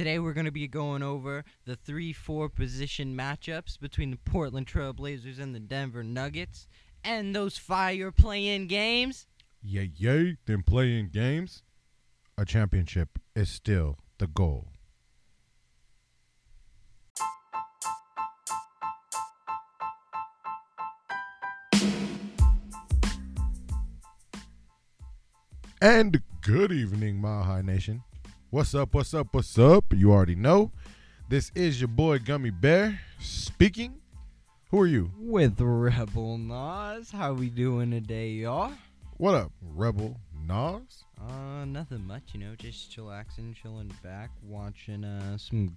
Today 0.00 0.18
we're 0.18 0.32
going 0.32 0.46
to 0.46 0.50
be 0.50 0.66
going 0.66 1.02
over 1.02 1.44
the 1.66 1.76
3 1.76 2.14
4 2.14 2.48
position 2.48 3.14
matchups 3.14 3.78
between 3.78 4.10
the 4.10 4.16
Portland 4.16 4.66
Trailblazers 4.66 5.38
and 5.38 5.54
the 5.54 5.60
Denver 5.60 6.02
Nuggets 6.02 6.66
and 7.04 7.36
those 7.36 7.58
fire 7.58 8.10
play-in 8.10 8.66
games. 8.66 9.26
Yay, 9.62 9.90
yay, 9.94 10.38
them 10.46 10.62
play-in 10.62 11.10
games. 11.10 11.64
A 12.38 12.46
championship 12.46 13.18
is 13.36 13.50
still 13.50 13.98
the 14.16 14.26
goal. 14.26 14.68
And 25.82 26.22
good 26.40 26.72
evening, 26.72 27.22
High 27.22 27.60
Nation. 27.60 28.02
What's 28.52 28.74
up, 28.74 28.94
what's 28.94 29.14
up, 29.14 29.28
what's 29.30 29.56
up? 29.60 29.84
You 29.94 30.10
already 30.10 30.34
know. 30.34 30.72
This 31.28 31.52
is 31.54 31.80
your 31.80 31.86
boy 31.86 32.18
Gummy 32.18 32.50
Bear 32.50 32.98
speaking. 33.20 34.00
Who 34.72 34.80
are 34.80 34.88
you? 34.88 35.12
With 35.20 35.60
Rebel 35.60 36.36
Nas. 36.36 37.12
How 37.12 37.32
we 37.32 37.48
doing 37.48 37.92
today, 37.92 38.30
y'all? 38.30 38.72
What 39.18 39.36
up, 39.36 39.52
Rebel 39.62 40.16
Nas? 40.48 41.04
Uh, 41.20 41.64
nothing 41.64 42.04
much, 42.04 42.30
you 42.32 42.40
know, 42.40 42.56
just 42.56 42.90
chillaxing, 42.90 43.54
chilling 43.54 43.94
back, 44.02 44.30
watching 44.42 45.04
uh 45.04 45.38
some 45.38 45.76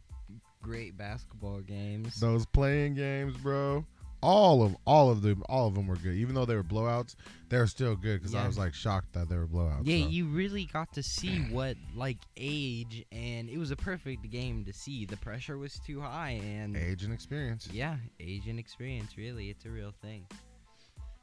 great 0.63 0.97
basketball 0.97 1.59
games. 1.59 2.19
Those 2.19 2.47
play-in 2.47 2.95
games, 2.95 3.37
bro. 3.37 3.85
All 4.23 4.63
of 4.63 4.75
all 4.85 5.09
of 5.09 5.21
them, 5.21 5.43
all 5.49 5.67
of 5.67 5.75
them 5.75 5.87
were 5.87 5.97
good. 5.97 6.15
Even 6.15 6.33
though 6.33 6.45
they 6.45 6.55
were 6.55 6.63
blowouts, 6.63 7.15
they 7.49 7.57
were 7.57 7.67
still 7.67 7.95
good 7.95 8.21
because 8.21 8.33
I 8.33 8.47
was 8.47 8.57
like 8.57 8.73
shocked 8.73 9.13
that 9.13 9.29
they 9.29 9.35
were 9.35 9.47
blowouts. 9.47 9.81
Yeah, 9.83 10.03
so. 10.03 10.09
you 10.09 10.27
really 10.27 10.65
got 10.65 10.93
to 10.93 11.03
see 11.03 11.39
what 11.51 11.75
like 11.95 12.19
age, 12.37 13.05
and 13.11 13.49
it 13.49 13.57
was 13.57 13.71
a 13.71 13.75
perfect 13.75 14.29
game 14.29 14.63
to 14.65 14.73
see. 14.73 15.05
The 15.05 15.17
pressure 15.17 15.57
was 15.57 15.79
too 15.85 16.01
high, 16.01 16.41
and 16.43 16.75
age 16.77 17.03
and 17.03 17.13
experience. 17.13 17.67
yeah, 17.71 17.97
age 18.19 18.47
and 18.47 18.57
experience. 18.57 19.17
Really, 19.17 19.49
it's 19.49 19.65
a 19.65 19.69
real 19.69 19.93
thing. 20.01 20.25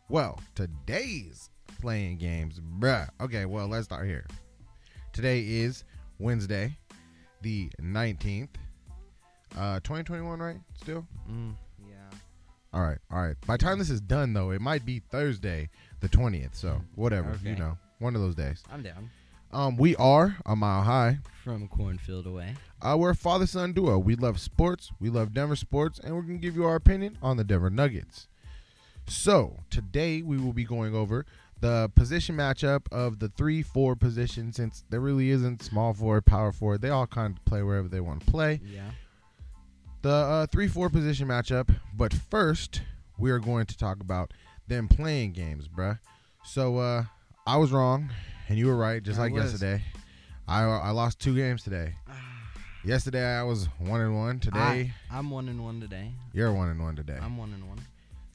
Well, 0.08 0.40
today's 0.54 1.50
play-in 1.80 2.18
games, 2.18 2.60
bruh. 2.60 3.08
Okay, 3.20 3.44
well, 3.46 3.68
let's 3.68 3.84
start 3.84 4.06
here. 4.06 4.26
Today 5.12 5.40
is 5.40 5.84
Wednesday, 6.18 6.76
the 7.42 7.70
19th. 7.80 8.48
Uh 9.56 9.80
2021, 9.80 10.38
right? 10.38 10.58
Still? 10.80 11.06
Mm, 11.28 11.54
yeah. 11.69 11.69
All 12.72 12.82
right. 12.82 12.98
All 13.10 13.20
right. 13.22 13.36
By 13.46 13.54
the 13.54 13.64
time 13.64 13.78
this 13.78 13.90
is 13.90 14.00
done 14.00 14.32
though, 14.32 14.50
it 14.50 14.60
might 14.60 14.84
be 14.84 15.00
Thursday, 15.00 15.68
the 16.00 16.08
20th. 16.08 16.54
So, 16.54 16.80
whatever, 16.94 17.38
you 17.44 17.56
know. 17.56 17.78
One 17.98 18.14
of 18.14 18.22
those 18.22 18.34
days. 18.34 18.62
I'm 18.72 18.82
down. 18.82 19.10
Um 19.52 19.76
we 19.76 19.96
are 19.96 20.36
a 20.46 20.54
mile 20.56 20.82
high. 20.82 21.18
From 21.44 21.68
Cornfield 21.68 22.26
away. 22.26 22.54
Uh, 22.80 22.96
we're 22.98 23.10
a 23.10 23.14
father 23.16 23.46
son 23.46 23.72
duo. 23.72 23.98
We 23.98 24.14
love 24.14 24.40
sports, 24.40 24.90
we 25.00 25.10
love 25.10 25.34
Denver 25.34 25.56
sports, 25.56 25.98
and 25.98 26.14
we're 26.14 26.22
going 26.22 26.38
to 26.38 26.46
give 26.46 26.56
you 26.56 26.64
our 26.64 26.76
opinion 26.76 27.18
on 27.22 27.36
the 27.36 27.44
Denver 27.44 27.68
Nuggets. 27.68 28.26
So, 29.06 29.56
today 29.68 30.22
we 30.22 30.38
will 30.38 30.52
be 30.54 30.64
going 30.64 30.94
over 30.94 31.26
the 31.60 31.90
position 31.94 32.36
matchup 32.36 32.90
of 32.90 33.18
the 33.18 33.28
3 33.28 33.62
4 33.62 33.96
position 33.96 34.52
since 34.52 34.84
there 34.88 35.00
really 35.00 35.30
isn't 35.30 35.62
small 35.62 35.92
forward, 35.92 36.24
power 36.24 36.52
forward. 36.52 36.80
They 36.80 36.88
all 36.90 37.06
kind 37.06 37.36
of 37.36 37.44
play 37.44 37.62
wherever 37.62 37.88
they 37.88 38.00
want 38.00 38.24
to 38.24 38.30
play. 38.30 38.60
Yeah. 38.64 38.90
The 40.02 40.10
uh, 40.10 40.46
3 40.46 40.68
4 40.68 40.88
position 40.90 41.28
matchup. 41.28 41.74
But 41.94 42.12
first, 42.12 42.82
we 43.18 43.30
are 43.30 43.38
going 43.38 43.66
to 43.66 43.76
talk 43.76 44.00
about 44.00 44.32
them 44.66 44.88
play-in 44.88 45.32
games, 45.32 45.68
bruh. 45.68 45.98
So, 46.44 46.78
uh, 46.78 47.04
I 47.46 47.56
was 47.56 47.72
wrong, 47.72 48.10
and 48.48 48.58
you 48.58 48.66
were 48.66 48.76
right, 48.76 49.02
just 49.02 49.18
I 49.18 49.22
like 49.24 49.32
was. 49.32 49.52
yesterday. 49.52 49.82
I, 50.48 50.62
I 50.62 50.90
lost 50.90 51.18
two 51.20 51.34
games 51.34 51.62
today. 51.62 51.94
Yesterday 52.84 53.22
I 53.22 53.42
was 53.42 53.66
one 53.78 54.00
and 54.00 54.16
one. 54.16 54.40
Today 54.40 54.92
I'm 55.10 55.30
one 55.30 55.50
and 55.50 55.62
one 55.62 55.80
today. 55.82 56.12
you're 56.32 56.50
one 56.50 56.70
and 56.70 56.80
one 56.80 56.96
today. 56.96 57.18
I'm 57.20 57.36
one 57.36 57.52
and 57.52 57.68
one. 57.68 57.78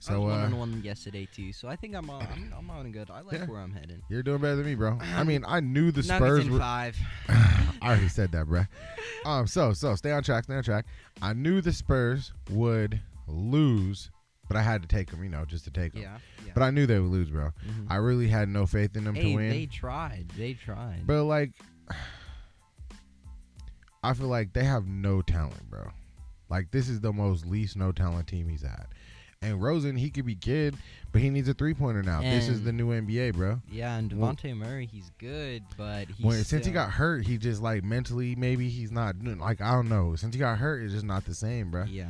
I 0.10 0.14
so 0.14 0.22
was 0.22 0.32
one 0.32 0.42
uh, 0.42 0.46
and 0.46 0.60
one 0.60 0.82
yesterday 0.84 1.28
too. 1.34 1.52
So 1.54 1.68
I 1.68 1.76
think 1.76 1.96
I'm 1.96 2.10
on. 2.10 2.22
I'm, 2.22 2.54
I'm 2.58 2.70
on 2.70 2.92
good. 2.92 3.10
I 3.10 3.22
like 3.22 3.34
Yeah. 3.40 3.46
where 3.46 3.60
I'm 3.60 3.74
heading. 3.74 4.02
you're 4.10 4.24
doing 4.24 4.40
better 4.42 4.56
than 4.58 4.66
me, 4.66 4.76
bro. 4.76 4.98
I 5.02 5.24
mean, 5.24 5.44
I 5.48 5.60
knew 5.60 5.92
the 5.92 6.02
Nuggets 6.04 6.18
Spurs. 6.18 6.46
in 6.48 6.54
Were, 6.54 6.60
five. 6.60 6.98
I 7.30 7.76
already 7.84 8.08
said 8.10 8.32
that, 8.34 8.46
bro. 8.48 8.64
Um, 9.26 9.48
so 9.48 9.74
so 9.74 9.96
stay 9.96 10.12
on 10.12 10.24
track, 10.24 10.46
stay 10.46 10.56
on 10.56 10.64
track. 10.64 10.86
I 11.22 11.34
knew 11.34 11.62
the 11.62 11.74
Spurs 11.74 12.32
would 12.52 13.00
lose, 13.28 14.12
but 14.48 14.58
I 14.58 14.62
had 14.62 14.82
to 14.82 14.88
take 14.88 15.12
them, 15.12 15.24
you 15.24 15.30
know, 15.30 15.46
just 15.46 15.66
to 15.66 15.72
take 15.72 15.94
them. 15.94 16.02
Yeah. 16.04 16.18
yeah. 16.46 16.52
But 16.54 16.64
I 16.64 16.72
knew 16.72 16.86
they 16.86 17.00
would 17.00 17.12
lose, 17.12 17.30
bro. 17.30 17.52
Mhm. 17.68 17.88
I 17.90 17.96
really 17.96 18.28
had 18.28 18.48
no 18.50 18.66
faith 18.66 18.96
in 18.96 19.04
them 19.04 19.16
to 19.16 19.36
win. 19.36 19.50
they 19.50 19.66
tried. 19.66 20.30
They 20.38 20.54
tried. 20.54 21.02
But 21.06 21.24
like, 21.26 21.52
I 24.04 24.14
feel 24.14 24.28
like 24.28 24.54
they 24.54 24.64
have 24.64 24.88
no 24.88 25.22
talent, 25.22 25.70
bro. 25.70 25.90
Like 26.50 26.70
this 26.72 26.88
is 26.90 27.00
the 27.02 27.12
most 27.12 27.46
least 27.46 27.76
no 27.76 27.92
talent 27.92 28.28
team 28.28 28.48
he's 28.48 28.62
had. 28.62 28.86
And 29.46 29.62
Rosen, 29.62 29.96
he 29.96 30.10
could 30.10 30.26
be 30.26 30.36
good, 30.36 30.76
but 31.12 31.22
he 31.22 31.30
needs 31.30 31.48
a 31.48 31.54
three 31.54 31.74
pointer 31.74 32.02
now. 32.04 32.22
this 32.22 32.48
is 32.48 32.64
the 32.64 32.74
new 32.74 32.88
NBA, 32.90 33.34
bro. 33.36 33.62
Yeah, 33.70 33.96
and 33.98 34.12
Well- 34.20 34.36
Murray, 34.56 34.86
he's 34.86 35.12
good, 35.20 35.64
but 35.78 36.08
he's 36.08 36.26
When, 36.26 36.44
since 36.44 36.66
he 36.66 36.72
got 36.72 36.92
hurt, 36.92 37.26
he 37.28 37.38
just 37.38 37.62
like 37.62 37.84
mentally 37.84 38.36
maybe 38.36 38.70
he's 38.70 38.92
not 38.92 39.16
like 39.24 39.62
I 39.62 39.72
don't 39.74 39.90
know. 39.90 40.16
Since 40.16 40.34
he 40.36 40.40
got 40.40 40.58
hurt, 40.58 40.84
it's 40.84 40.94
just 40.94 41.06
not 41.06 41.26
the 41.26 41.36
same, 41.36 41.72
bro. 41.72 41.84
yeah, 41.86 42.10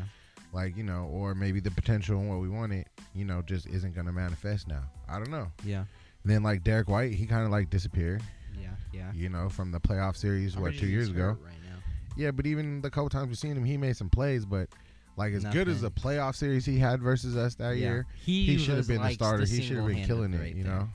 Like 0.54 0.78
you 0.78 0.84
know, 0.84 1.10
or 1.12 1.36
maybe 1.36 1.60
the 1.60 1.72
potential 1.72 2.20
and 2.20 2.30
what 2.30 2.40
we 2.40 2.50
wanted, 2.50 2.86
you 3.14 3.26
know, 3.26 3.42
just 3.42 3.68
isn't 3.68 3.94
gonna 3.96 4.14
manifest 4.14 4.68
now. 4.68 4.84
I 5.10 5.18
don't 5.18 5.32
know. 5.32 5.52
yeah, 5.64 5.86
And 6.24 6.32
then 6.32 6.42
like 6.44 6.64
Derrick 6.64 6.88
White, 6.90 7.14
he 7.14 7.26
kind 7.26 7.46
of 7.46 7.52
like 7.52 7.70
disappeared, 7.70 8.24
yeah, 8.60 8.70
yeah. 8.94 9.12
you 9.14 9.30
know, 9.30 9.50
from 9.50 9.72
the 9.72 9.80
playoff 9.80 10.16
series 10.16 10.56
I'm 10.56 10.62
what 10.62 10.74
two 10.76 10.88
years 10.88 11.10
ago. 11.10 11.38
Right 11.44 11.54
now. 11.64 11.76
Yeah, 12.18 12.32
but 12.32 12.46
even 12.46 12.82
the 12.82 12.90
couple 12.90 13.10
times 13.10 13.28
we've 13.28 13.38
seen 13.38 13.58
him, 13.58 13.66
he 13.66 13.76
made 13.78 13.98
some 13.98 14.10
plays. 14.10 14.46
But 14.46 14.70
like 15.18 15.34
as 15.34 15.46
good 15.46 15.68
as 15.68 15.82
the 15.82 15.92
playoff 15.92 16.36
series 16.36 16.66
he 16.66 16.78
had 16.78 17.02
versus 17.02 17.38
us 17.38 17.56
that 17.56 17.78
yeah. 17.78 17.86
year, 17.86 18.08
he, 18.24 18.46
he 18.46 18.58
should 18.58 18.78
have 18.78 18.88
been 18.88 19.02
the 19.02 19.12
starter. 19.12 19.46
He 19.46 19.62
should 19.62 19.78
have 19.78 19.88
been 19.88 20.06
killing 20.06 20.34
it, 20.34 20.40
right 20.40 20.56
you 20.56 20.64
there. 20.64 20.74
know. 20.74 20.90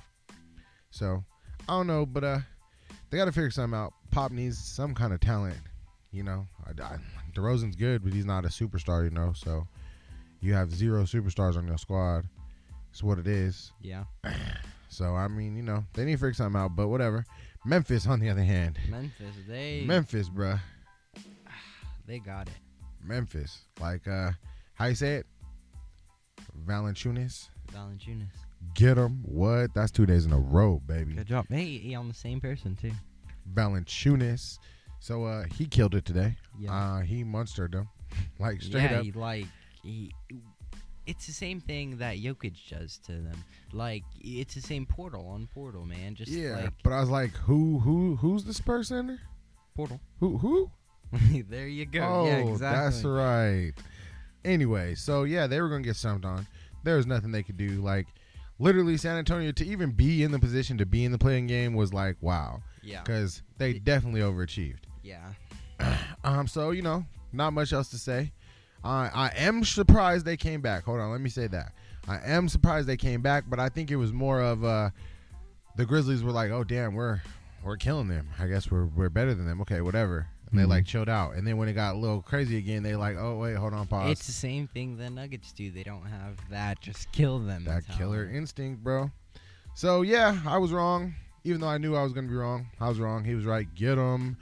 So 0.91 1.25
I 1.69 1.73
don't 1.73 1.87
know, 1.87 2.05
but 2.05 2.25
uh, 2.25 2.39
they 3.11 3.19
got 3.19 3.27
to 3.27 3.33
figure 3.33 3.51
something 3.51 3.79
out. 3.79 3.93
Pop 4.11 4.33
needs 4.33 4.59
some 4.59 4.95
kind 4.95 5.13
of 5.13 5.21
talent, 5.21 5.57
you 6.13 6.23
know. 6.23 6.47
I, 6.67 6.83
I, 6.83 6.99
DeRozan's 7.35 7.77
good, 7.77 8.03
but 8.03 8.13
he's 8.13 8.27
not 8.27 8.45
a 8.45 8.49
superstar, 8.49 9.05
you 9.05 9.11
know. 9.11 9.33
So 9.35 9.67
you 10.41 10.55
have 10.55 10.71
zero 10.73 11.05
superstars 11.05 11.57
on 11.57 11.67
your 11.67 11.79
squad. 11.79 12.25
It's 12.91 13.03
what 13.03 13.19
it 13.19 13.27
is. 13.27 13.73
Yeah, 13.81 14.05
So 14.91 15.15
I 15.15 15.29
mean, 15.29 15.57
you 15.57 15.63
know, 15.63 15.85
they 15.95 16.05
need 16.05 16.13
to 16.13 16.19
figure 16.19 16.35
something 16.35 16.61
out. 16.61 16.77
But 16.77 16.89
whatever. 16.89 17.25
Memphis, 17.65 18.07
on 18.07 18.21
the 18.21 18.29
other 18.31 18.43
hand, 18.43 18.79
Memphis, 18.89 19.35
they 19.47 19.85
Memphis, 19.87 20.29
bruh. 20.29 20.61
they 22.07 22.19
got 22.19 22.49
it. 22.49 22.55
Memphis. 23.05 23.63
Like 23.81 24.07
uh 24.09 24.31
how 24.75 24.87
you 24.87 24.95
say 24.95 25.17
it? 25.17 25.27
Valanciunas. 26.67 27.49
Valanciunas, 27.73 28.27
Get 28.75 28.97
him. 28.99 29.23
What? 29.25 29.73
That's 29.75 29.91
two 29.91 30.07
days 30.07 30.27
in 30.27 30.33
a 30.33 30.39
row, 30.39 30.81
baby. 30.87 31.15
good 31.15 31.27
job. 31.27 31.47
Hey, 31.49 31.79
he 31.79 31.95
on 31.95 32.09
the 32.09 32.15
same 32.15 32.41
person 32.41 32.77
too. 32.77 32.93
Valanciunas. 33.55 34.59
So 35.01 35.25
uh 35.25 35.45
he 35.55 35.67
killed 35.67 35.95
it 35.95 36.05
today. 36.05 36.37
Yeah, 36.59 36.73
Uh 36.75 37.01
he 37.01 37.25
monstered 37.25 37.73
them. 37.73 37.89
like 38.39 38.61
straight 38.63 38.91
yeah, 38.91 38.99
up. 38.99 39.05
he, 39.05 39.13
like 39.13 39.47
he. 39.83 40.13
It's 41.07 41.27
the 41.27 41.33
same 41.33 41.61
thing 41.61 41.97
that 41.99 42.19
Jokic 42.19 42.55
does 42.69 42.99
to 43.07 43.13
them. 43.13 43.45
Like 43.73 44.05
it's 44.21 44.55
the 44.55 44.61
same 44.61 44.87
portal 44.87 45.27
on 45.29 45.49
portal, 45.53 45.85
man. 45.85 46.15
Just 46.15 46.31
yeah. 46.31 46.57
like 46.57 46.73
but 46.85 46.93
I 46.93 47.01
was 47.01 47.09
like, 47.09 47.31
who 47.33 47.79
who 47.81 48.17
who's 48.17 48.45
this 48.45 48.61
person? 48.61 49.19
portal. 49.75 50.01
Who 50.19 50.37
who? 50.39 50.71
there 51.49 51.67
you 51.69 51.87
go. 51.87 52.01
Oh, 52.03 52.27
yeah, 52.27 52.37
exactly. 52.39 52.59
that's 52.91 53.05
right. 53.05 53.73
Anyway, 54.45 54.95
so 54.95 55.25
yeah, 55.25 55.47
they 55.47 55.61
were 55.61 55.69
gonna 55.69 55.83
get 55.83 55.97
stumped 55.97 56.25
on. 56.25 56.47
There 56.85 56.97
was 56.97 57.07
nothing 57.07 57.31
they 57.33 57.43
could 57.43 57.57
do. 57.59 57.81
Like 57.83 58.07
literally 58.59 58.97
San 58.97 59.17
Antonio 59.17 59.53
to 59.53 59.67
even 59.67 59.91
be 59.91 60.23
in 60.23 60.31
the 60.33 60.39
position 60.39 60.79
to 60.79 60.87
be 60.87 61.05
in 61.05 61.13
the 61.13 61.19
play-in 61.19 61.47
game 61.47 61.75
was 61.75 61.93
like 61.93 62.17
wow. 62.21 62.63
Yeah, 62.83 63.03
Because 63.03 63.43
they 63.59 63.73
It- 63.73 63.85
definitely 63.85 64.21
overachieved. 64.23 64.81
yeah. 65.03 65.33
Um, 66.25 66.47
so 66.47 66.71
you 66.73 66.83
know, 66.83 67.07
not 67.33 67.53
much 67.55 67.73
else 67.73 67.89
to 67.91 67.99
say. 67.99 68.33
Uh, 68.85 69.09
I 69.15 69.31
am 69.37 69.65
surprised 69.65 70.25
they 70.27 70.37
came 70.37 70.61
back. 70.61 70.85
Hold 70.85 71.01
on, 71.01 71.11
let 71.11 71.21
me 71.23 71.31
say 71.31 71.47
that. 71.47 71.73
I 72.09 72.19
am 72.25 72.49
surprised 72.49 72.87
they 72.87 72.97
came 72.99 73.23
back, 73.23 73.45
but 73.49 73.59
I 73.59 73.69
think 73.71 73.91
it 73.91 73.97
was 73.97 74.13
more 74.13 74.41
of 74.43 74.63
uh, 74.65 74.91
the 75.77 75.87
Grizzlies 75.87 76.23
were 76.23 76.33
like, 76.33 76.51
"Oh 76.51 76.63
damn, 76.65 76.95
we're 76.95 77.21
we're 77.65 77.77
killing 77.79 78.09
them. 78.09 78.29
I 78.39 78.47
guess 78.47 78.71
we're 78.71 78.85
we're 78.87 79.09
better 79.09 79.33
than 79.35 79.47
them. 79.47 79.61
Okay, 79.63 79.81
whatever." 79.81 80.27
And 80.51 80.59
they 80.59 80.65
like 80.65 80.83
mm-hmm. 80.83 80.89
chilled 80.89 81.09
out. 81.09 81.37
And 81.37 81.47
then 81.47 81.57
when 81.57 81.69
it 81.69 81.75
got 81.75 81.95
a 81.95 81.99
little 81.99 82.23
crazy 82.23 82.59
again, 82.59 82.83
they 82.83 82.97
like, 82.97 83.17
"Oh 83.17 83.39
wait, 83.39 83.57
hold 83.57 83.73
on, 83.73 83.87
pause." 83.87 84.11
It's 84.11 84.27
the 84.27 84.33
same 84.33 84.67
thing 84.67 84.97
the 84.97 85.09
Nuggets 85.09 85.53
do. 85.53 85.71
They 85.71 85.85
don't 85.85 86.05
have 86.05 86.39
that 86.51 86.81
just 86.81 87.11
kill 87.13 87.39
them. 87.39 87.65
that 87.65 87.87
killer 87.89 88.29
instinct, 88.29 88.83
bro. 88.83 89.11
So 89.75 90.03
yeah, 90.03 90.39
I 90.47 90.59
was 90.59 90.73
wrong. 90.73 91.15
Even 91.45 91.61
though 91.61 91.69
I 91.69 91.79
knew 91.79 91.95
I 91.95 92.03
was 92.03 92.13
gonna 92.13 92.29
be 92.29 92.35
wrong, 92.35 92.67
I 92.81 92.89
was 92.89 92.99
wrong. 92.99 93.25
He 93.25 93.35
was 93.35 93.45
right. 93.45 93.73
Get 93.75 93.97
him. 93.97 94.37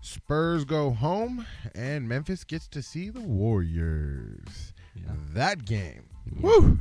Spurs 0.00 0.64
go 0.66 0.90
home, 0.90 1.46
and 1.74 2.06
Memphis 2.06 2.44
gets 2.44 2.68
to 2.68 2.82
see 2.82 3.08
the 3.08 3.22
Warriors. 3.22 4.74
Yeah. 4.94 5.12
That 5.32 5.64
game, 5.64 6.04
Yeah. 6.26 6.42
woo, 6.42 6.78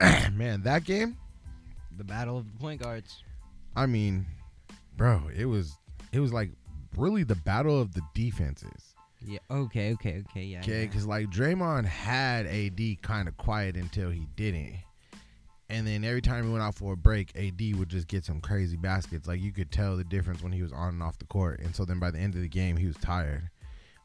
man, 0.32 0.62
that 0.62 0.84
game. 0.84 1.16
The 1.96 2.04
battle 2.04 2.36
of 2.36 2.52
the 2.52 2.58
point 2.58 2.82
guards. 2.82 3.22
I 3.76 3.86
mean, 3.86 4.26
bro, 4.96 5.22
it 5.34 5.46
was 5.46 5.78
it 6.12 6.20
was 6.20 6.32
like 6.32 6.50
really 6.96 7.24
the 7.24 7.36
battle 7.36 7.80
of 7.80 7.94
the 7.94 8.02
defenses. 8.14 8.94
Yeah. 9.26 9.38
Okay. 9.50 9.92
Okay. 9.94 10.22
Okay. 10.30 10.44
Yeah. 10.44 10.60
Okay, 10.60 10.80
yeah. 10.80 10.86
because 10.86 11.06
like 11.06 11.30
Draymond 11.30 11.86
had 11.86 12.46
AD 12.46 13.02
kind 13.02 13.28
of 13.28 13.36
quiet 13.36 13.76
until 13.76 14.10
he 14.10 14.26
didn't, 14.36 14.76
and 15.70 15.86
then 15.86 16.04
every 16.04 16.20
time 16.20 16.44
he 16.44 16.50
went 16.50 16.62
out 16.62 16.74
for 16.74 16.92
a 16.92 16.96
break, 16.96 17.34
AD 17.36 17.78
would 17.78 17.88
just 17.88 18.06
get 18.06 18.24
some 18.24 18.40
crazy 18.40 18.76
baskets. 18.76 19.26
Like 19.26 19.40
you 19.40 19.52
could 19.52 19.70
tell 19.70 19.96
the 19.96 20.04
difference 20.04 20.42
when 20.42 20.52
he 20.52 20.62
was 20.62 20.72
on 20.72 20.90
and 20.90 21.02
off 21.02 21.18
the 21.18 21.24
court, 21.24 21.60
and 21.60 21.74
so 21.74 21.84
then 21.84 21.98
by 21.98 22.10
the 22.10 22.18
end 22.18 22.34
of 22.34 22.42
the 22.42 22.48
game, 22.48 22.76
he 22.76 22.86
was 22.86 22.96
tired. 22.96 23.48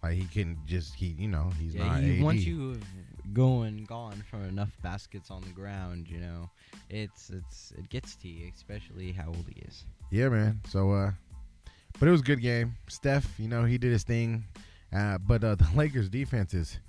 Like 0.01 0.13
he 0.13 0.23
couldn't 0.23 0.65
just 0.65 0.95
he 0.95 1.07
you 1.07 1.27
know 1.27 1.51
he's 1.59 1.75
Yeah, 1.75 1.85
not 1.85 2.01
he, 2.01 2.19
AD. 2.19 2.23
once 2.23 2.45
you 2.45 2.69
have 2.71 2.83
going 3.33 3.83
gone 3.83 4.23
from 4.29 4.45
enough 4.45 4.71
baskets 4.81 5.29
on 5.29 5.41
the 5.41 5.49
ground, 5.49 6.07
you 6.09 6.19
know, 6.19 6.49
it's 6.89 7.29
it's 7.29 7.73
it 7.77 7.89
gets 7.89 8.15
to 8.17 8.29
you, 8.29 8.49
especially 8.55 9.11
how 9.11 9.27
old 9.27 9.45
he 9.53 9.59
is. 9.61 9.83
Yeah, 10.11 10.29
man. 10.29 10.61
So, 10.69 10.91
uh, 10.91 11.11
but 11.99 12.07
it 12.07 12.11
was 12.11 12.21
a 12.21 12.23
good 12.23 12.41
game. 12.41 12.75
Steph, 12.87 13.39
you 13.39 13.47
know, 13.47 13.63
he 13.65 13.77
did 13.77 13.91
his 13.91 14.03
thing. 14.03 14.45
Uh, 14.95 15.17
but 15.19 15.43
uh, 15.43 15.55
the 15.55 15.67
Lakers 15.75 16.09
defense 16.09 16.53
is, 16.53 16.79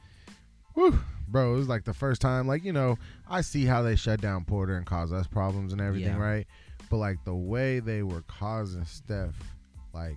whew, 0.74 0.98
bro, 1.28 1.54
it 1.54 1.56
was 1.56 1.68
like 1.68 1.84
the 1.84 1.94
first 1.94 2.20
time. 2.22 2.46
Like, 2.46 2.64
you 2.64 2.72
know, 2.72 2.96
I 3.28 3.40
see 3.42 3.64
how 3.64 3.82
they 3.82 3.96
shut 3.96 4.20
down 4.20 4.44
Porter 4.44 4.76
and 4.76 4.86
cause 4.86 5.12
us 5.12 5.26
problems 5.26 5.72
and 5.72 5.80
everything, 5.80 6.14
Yeah. 6.16 6.22
right? 6.22 6.46
But 6.88 6.96
like 6.98 7.24
the 7.24 7.34
way 7.34 7.80
they 7.80 8.02
were 8.02 8.22
causing 8.22 8.84
Steph, 8.84 9.34
like 9.92 10.16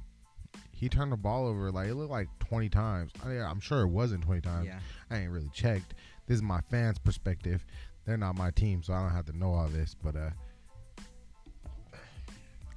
he 0.71 0.89
turned 0.89 1.11
the 1.11 1.17
ball 1.17 1.45
over, 1.47 1.71
like 1.71 1.89
it 1.89 1.95
looked 1.95 2.11
like 2.11 2.29
20 2.39 2.69
times. 2.69 3.11
I 3.23 3.27
mean, 3.27 3.41
I'm 3.41 3.59
sure 3.59 3.81
it 3.81 3.87
wasn't 3.87 4.23
20 4.23 4.41
times. 4.41 4.67
Yeah. 4.67 4.79
I 5.11 5.17
ain't 5.19 5.31
really 5.31 5.49
checked. 5.53 5.93
This 6.25 6.35
is 6.37 6.41
my 6.41 6.61
fans' 6.71 6.99
perspective. 6.99 7.65
They're 8.05 8.17
not 8.17 8.37
my 8.37 8.51
team, 8.51 8.81
so 8.83 8.93
I 8.93 9.01
don't 9.01 9.11
have 9.11 9.25
to 9.25 9.37
know 9.37 9.53
all 9.53 9.67
this. 9.67 9.95
But 10.01 10.15
uh, 10.15 10.29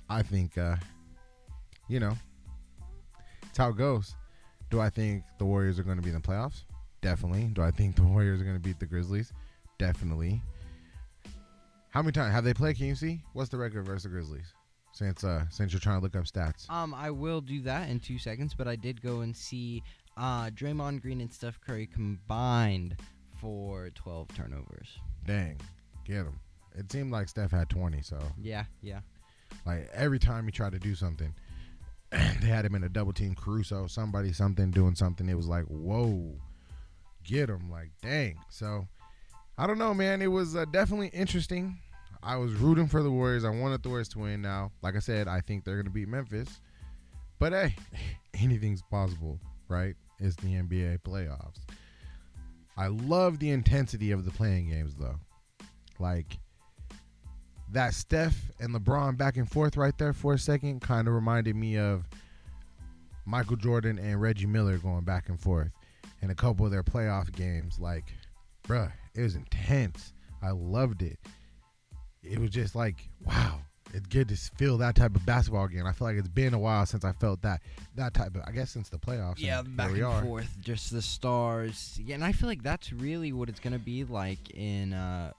I 0.09 0.23
think, 0.23 0.57
uh, 0.59 0.77
you 1.88 2.00
know, 2.00 2.12
it's 3.49 3.59
how 3.59 3.71
it 3.71 3.77
goes. 3.77 4.15
Do 4.71 4.81
I 4.81 4.91
think 4.91 5.23
the 5.38 5.44
Warriors 5.44 5.79
are 5.79 5.83
going 5.85 5.97
to 5.97 6.03
be 6.03 6.11
in 6.11 6.15
the 6.17 6.21
playoffs? 6.21 6.65
Definitely. 7.00 7.44
Do 7.53 7.62
I 7.62 7.71
think 7.71 7.97
the 7.97 8.03
Warriors 8.05 8.41
are 8.41 8.44
going 8.44 8.56
to 8.56 8.61
beat 8.62 8.81
the 8.81 8.87
Grizzlies? 8.87 9.33
Definitely. 9.79 10.43
How 11.91 12.03
many 12.03 12.12
times 12.12 12.33
have 12.35 12.44
they 12.44 12.53
played? 12.55 12.77
Can 12.77 12.87
you 12.87 12.94
see 12.94 13.23
what's 13.33 13.49
the 13.49 13.56
record 13.56 13.87
versus 13.87 14.03
the 14.05 14.09
Grizzlies? 14.11 14.53
Since 14.93 15.25
uh, 15.25 15.44
since 15.50 15.73
you're 15.73 15.81
trying 15.81 15.99
to 15.99 16.03
look 16.03 16.17
up 16.17 16.25
stats. 16.25 16.69
Um, 16.71 16.94
I 16.94 17.11
will 17.11 17.41
do 17.41 17.61
that 17.62 17.89
in 17.89 18.00
two 18.00 18.19
seconds, 18.19 18.55
but 18.55 18.67
I 18.67 18.77
did 18.77 19.00
go 19.03 19.21
and 19.21 19.37
see 19.37 19.82
uh 20.17 20.47
Draymond 20.50 21.03
Green 21.03 21.21
and 21.21 21.32
Steph 21.32 21.61
Curry 21.61 21.87
combined 21.87 22.97
for 23.41 23.91
12 23.94 24.29
turnovers. 24.35 24.99
Dang, 25.27 25.59
get 26.05 26.25
them. 26.25 26.41
It 26.75 26.91
seemed 26.91 27.12
like 27.12 27.29
Steph 27.29 27.50
had 27.50 27.69
20, 27.69 28.03
so 28.03 28.19
Yeah. 28.41 28.65
Yeah. 28.82 29.00
Like 29.65 29.89
every 29.93 30.19
time 30.19 30.44
he 30.47 30.50
tried 30.50 30.73
to 30.73 30.79
do 30.79 30.94
something, 30.94 31.32
they 32.41 32.49
had 32.49 32.65
him 32.65 32.75
in 32.75 32.85
a 32.85 32.89
double 32.89 33.13
team. 33.13 33.35
Caruso, 33.35 33.87
somebody, 33.87 34.33
something, 34.33 34.71
doing 34.71 34.95
something. 34.95 35.29
It 35.29 35.37
was 35.37 35.47
like, 35.47 35.65
whoa, 35.65 36.37
get 37.25 37.49
him! 37.49 37.71
Like, 37.71 37.91
dang. 38.03 38.39
So, 38.51 38.87
I 39.59 39.67
don't 39.67 39.79
know, 39.79 39.95
man. 39.95 40.23
It 40.23 40.29
was 40.29 40.57
uh, 40.57 40.65
definitely 40.67 41.09
interesting. 41.09 41.79
I 42.23 42.37
was 42.37 42.53
rooting 42.55 42.89
for 42.89 43.03
the 43.03 43.11
Warriors. 43.11 43.45
I 43.45 43.51
wanted 43.51 43.83
the 43.83 43.89
Warriors 43.89 44.09
to 44.11 44.21
win. 44.21 44.43
Now, 44.43 44.73
like 44.83 44.97
I 44.97 45.01
said, 45.01 45.29
I 45.29 45.41
think 45.41 45.65
they're 45.65 45.77
gonna 45.77 45.91
beat 45.91 46.09
Memphis. 46.09 46.61
But 47.39 47.53
hey, 47.53 47.77
anything's 48.35 48.83
possible, 48.83 49.39
right? 49.69 49.95
It's 50.19 50.37
the 50.37 50.49
NBA 50.49 51.01
playoffs. 51.03 51.61
I 52.77 52.89
love 52.89 53.39
the 53.39 53.51
intensity 53.51 54.11
of 54.11 54.25
the 54.25 54.31
play-in 54.31 54.69
games, 54.69 54.95
though. 54.95 55.17
Like 55.99 56.39
that 57.71 57.95
Steph 57.95 58.51
and 58.61 58.75
LeBron 58.75 59.17
back 59.17 59.37
and 59.37 59.51
forth 59.51 59.77
right 59.77 59.97
there 59.99 60.13
for 60.13 60.35
a 60.35 60.39
second 60.39 60.81
kind 60.81 61.09
of 61.09 61.15
reminded 61.15 61.57
me 61.57 61.79
of 61.79 62.09
Michael 63.25 63.57
Jordan 63.57 63.99
and 63.99 64.21
Reggie 64.21 64.47
Miller 64.47 64.79
going 64.79 65.05
back 65.05 65.29
and 65.29 65.41
forth 65.41 65.71
in 66.23 66.31
a 66.31 66.35
couple 66.35 66.65
of 66.65 66.73
their 66.73 66.85
playoff 66.85 67.35
games. 67.35 67.79
Like, 67.79 68.13
bruh, 68.67 68.93
it 69.15 69.23
was 69.23 69.35
intense. 69.35 70.13
I 70.43 70.51
loved 70.51 71.03
it. 71.03 71.19
It 72.23 72.39
was 72.39 72.51
just 72.51 72.75
like, 72.75 73.09
wow, 73.25 73.61
it's 73.95 74.07
good 74.07 74.29
to 74.29 74.37
feel 74.37 74.79
that 74.79 74.95
type 74.95 75.15
of 75.17 75.25
basketball 75.27 75.65
again. 75.65 75.87
I 75.87 75.93
feel 75.93 76.07
like 76.09 76.17
it's 76.17 76.29
been 76.29 76.55
a 76.55 76.59
while 76.59 76.87
since 76.87 77.05
I 77.05 77.13
felt 77.13 77.43
that 77.43 77.63
that 77.95 78.15
type 78.15 78.35
of. 78.35 78.43
I 78.47 78.51
guess 78.51 78.71
since 78.71 78.89
the 78.89 78.99
playoffs. 78.99 79.39
Yeah, 79.39 79.63
back 79.63 79.93
we 79.93 79.99
and 79.99 80.07
are. 80.07 80.23
forth, 80.23 80.57
just 80.61 80.93
the 80.93 81.03
stars. 81.03 81.99
Yeah, 82.03 82.15
and 82.17 82.25
I 82.25 82.33
feel 82.33 82.49
like 82.49 82.63
that's 82.63 82.93
really 82.93 83.33
what 83.33 83.49
it's 83.49 83.61
gonna 83.61 83.79
be 83.79 84.05
like 84.05 84.51
in 84.51 84.93
uh 84.93 85.33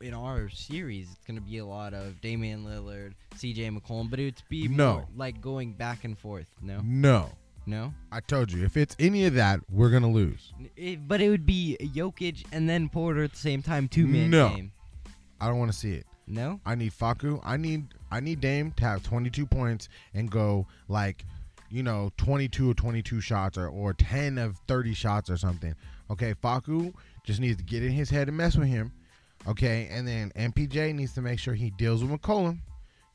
in 0.00 0.14
our 0.14 0.48
series. 0.48 1.08
It's 1.12 1.24
gonna 1.26 1.40
be 1.40 1.58
a 1.58 1.66
lot 1.66 1.94
of 1.94 2.20
Damian 2.20 2.64
Lillard, 2.64 3.12
C.J. 3.36 3.70
McCollum, 3.70 4.10
but 4.10 4.18
it's 4.20 4.42
be 4.48 4.68
No. 4.68 4.92
more 4.94 5.06
like 5.16 5.40
going 5.40 5.72
back 5.72 6.04
and 6.04 6.18
forth. 6.18 6.46
No, 6.62 6.80
No, 6.84 7.30
no. 7.66 7.92
I 8.12 8.20
told 8.20 8.52
you 8.52 8.64
if 8.64 8.76
it's 8.76 8.96
any 8.98 9.24
of 9.26 9.34
that, 9.34 9.60
we're 9.70 9.90
gonna 9.90 10.10
lose. 10.10 10.52
It, 10.60 10.72
eh, 10.78 10.96
but 11.06 11.20
it 11.20 11.28
would 11.30 11.46
be 11.46 11.76
Jokic 11.80 12.44
and 12.52 12.68
then 12.68 12.88
Porter 12.88 13.24
at 13.24 13.32
the 13.32 13.38
same 13.38 13.62
time, 13.62 13.88
two 13.88 14.06
man 14.06 14.30
No. 14.30 14.50
game. 14.50 14.72
I 15.40 15.48
don't 15.48 15.58
want 15.58 15.72
to 15.72 15.76
see 15.78 15.92
it. 15.92 16.06
No, 16.28 16.60
I 16.66 16.74
need 16.74 16.92
Facu. 16.92 17.40
I 17.44 17.56
need 17.56 17.86
I 18.10 18.20
need 18.20 18.40
Dame 18.40 18.72
to 18.72 18.84
have 18.84 19.02
22 19.04 19.46
points 19.46 19.88
and 20.14 20.28
go 20.30 20.66
like, 20.88 21.24
you 21.70 21.82
know, 21.84 22.10
22 22.16 22.70
or 22.70 22.74
22 22.74 23.20
shots 23.20 23.56
or, 23.56 23.68
or 23.68 23.92
10 23.94 24.38
of 24.38 24.56
30 24.66 24.92
shots 24.94 25.30
or 25.30 25.36
something. 25.36 25.74
Okay, 26.10 26.34
Facu 26.34 26.92
just 27.24 27.40
needs 27.40 27.56
to 27.58 27.64
get 27.64 27.82
in 27.82 27.92
his 27.92 28.10
head 28.10 28.28
and 28.28 28.36
mess 28.36 28.56
with 28.56 28.68
him. 28.68 28.92
Okay, 29.48 29.88
and 29.90 30.06
then 30.06 30.32
MPJ 30.36 30.94
needs 30.94 31.12
to 31.14 31.22
make 31.22 31.38
sure 31.38 31.54
he 31.54 31.70
deals 31.70 32.02
with 32.02 32.10
McCollum. 32.10 32.58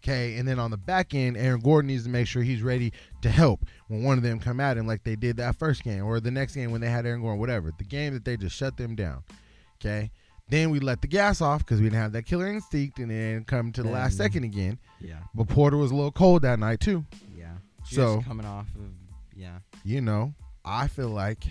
Okay, 0.04 0.38
and 0.38 0.48
then 0.48 0.58
on 0.58 0.72
the 0.72 0.78
back 0.78 1.14
end, 1.14 1.38
Aaron 1.38 1.60
Gordon 1.60 1.88
needs 1.90 2.06
to 2.06 2.10
make 2.10 2.26
sure 2.26 2.42
he's 2.42 2.64
ready 2.64 2.92
to 3.22 3.30
help 3.30 3.66
when 3.88 4.02
one 4.04 4.18
of 4.18 4.24
them 4.24 4.40
come 4.40 4.60
at 4.60 4.76
him 4.78 4.88
like 4.88 5.04
they 5.04 5.16
did 5.16 5.38
that 5.38 5.58
first 5.60 5.84
game 5.84 6.04
or 6.04 6.20
the 6.20 6.32
next 6.32 6.56
game 6.56 6.72
when 6.72 6.82
they 6.82 6.90
had 6.90 7.06
Aaron 7.06 7.22
Gordon, 7.22 7.40
whatever. 7.40 7.72
The 7.78 7.84
game 7.84 8.14
that 8.14 8.26
they 8.26 8.36
just 8.38 8.56
shut 8.56 8.78
them 8.78 8.96
down. 8.96 9.24
Okay. 9.80 10.10
Then 10.50 10.70
we 10.72 10.80
let 10.80 11.02
the 11.02 11.08
gas 11.08 11.40
off 11.40 11.60
because 11.60 11.80
we 11.80 11.86
didn't 11.86 12.02
have 12.02 12.12
that 12.14 12.24
killer 12.26 12.48
instinct, 12.48 12.98
and 13.00 13.12
then 13.12 13.44
come 13.46 13.72
to 13.74 13.84
the 13.84 13.90
last 13.92 14.18
second 14.18 14.44
again. 14.44 14.80
yeah, 15.00 15.20
But 15.36 15.48
Porter 15.48 15.78
was 15.78 15.92
a 15.92 15.96
little 15.96 16.12
cold 16.12 16.42
that 16.42 16.60
night 16.60 16.80
too. 16.80 17.06
yeah. 17.38 17.54
Just 17.84 17.96
So- 17.96 18.22
coming 18.22 18.46
off 18.46 18.68
of 18.76 18.82
yeah, 19.36 19.60
You 19.84 20.02
know, 20.02 20.34
I 20.66 20.88
feel 20.88 21.10
like 21.10 21.44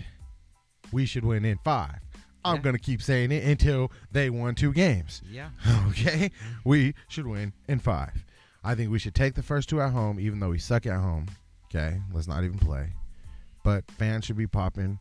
we 0.91 1.05
should 1.05 1.23
win 1.25 1.45
in 1.45 1.57
five. 1.63 1.99
I'm 2.43 2.55
Yeah. 2.57 2.61
gonna 2.61 2.79
keep 2.79 3.01
saying 3.01 3.31
it 3.31 3.43
until 3.43 3.91
they 4.11 4.29
won 4.29 4.55
two 4.55 4.73
games. 4.73 5.21
yeah. 5.29 5.49
Okay, 5.89 6.31
we 6.63 6.93
should 7.07 7.27
win 7.27 7.53
in 7.67 7.79
five. 7.79 8.25
I 8.63 8.75
think 8.75 8.91
we 8.91 8.99
should 8.99 9.13
take 9.15 9.35
the 9.35 9.43
first 9.43 9.69
two 9.69 9.81
at 9.81 9.91
home, 9.91 10.19
even 10.19 10.39
though 10.39 10.49
we 10.49 10.59
suck 10.59 10.85
at 10.85 10.99
home. 10.99 11.27
Okay, 11.65 12.01
let's 12.13 12.27
not 12.27 12.43
even 12.43 12.57
play. 12.59 12.93
But 13.63 13.89
fans 13.91 14.25
should 14.25 14.37
be 14.37 14.47
popping. 14.47 14.99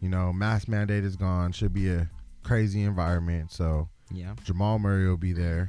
You 0.00 0.08
know, 0.08 0.32
mask 0.32 0.68
mandate 0.68 1.04
is 1.04 1.16
gone. 1.16 1.52
Should 1.52 1.72
be 1.72 1.90
a 1.90 2.08
crazy 2.44 2.82
environment. 2.82 3.50
So 3.52 3.88
Yeah. 4.10 4.34
Jamal 4.44 4.78
Murray 4.78 5.08
will 5.08 5.16
be 5.16 5.32
there. 5.32 5.68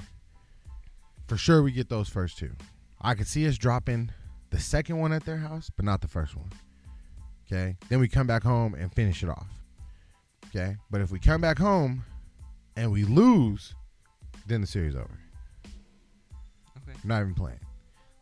For 1.27 1.37
sure, 1.37 1.61
we 1.63 1.71
get 1.71 1.89
those 1.89 2.09
first 2.09 2.37
two. 2.37 2.55
I 3.01 3.13
could 3.15 3.27
see 3.27 3.47
us 3.47 3.57
dropping 3.57 4.11
the 4.49 4.59
second 4.59 4.97
one 4.97 5.11
at 5.13 5.25
their 5.25 5.37
house, 5.37 5.69
but 5.75 5.85
not 5.85 6.01
the 6.01 6.07
first 6.07 6.35
one. 6.35 6.49
Okay. 7.47 7.77
Then 7.89 7.99
we 7.99 8.07
come 8.07 8.27
back 8.27 8.43
home 8.43 8.73
and 8.75 8.93
finish 8.93 9.23
it 9.23 9.29
off. 9.29 9.47
Okay. 10.49 10.75
But 10.89 11.01
if 11.01 11.11
we 11.11 11.19
come 11.19 11.41
back 11.41 11.57
home 11.57 12.03
and 12.75 12.91
we 12.91 13.03
lose, 13.03 13.75
then 14.47 14.61
the 14.61 14.67
series 14.67 14.95
over. 14.95 15.19
Okay. 16.77 16.97
I'm 17.03 17.07
not 17.07 17.21
even 17.21 17.35
playing. 17.35 17.59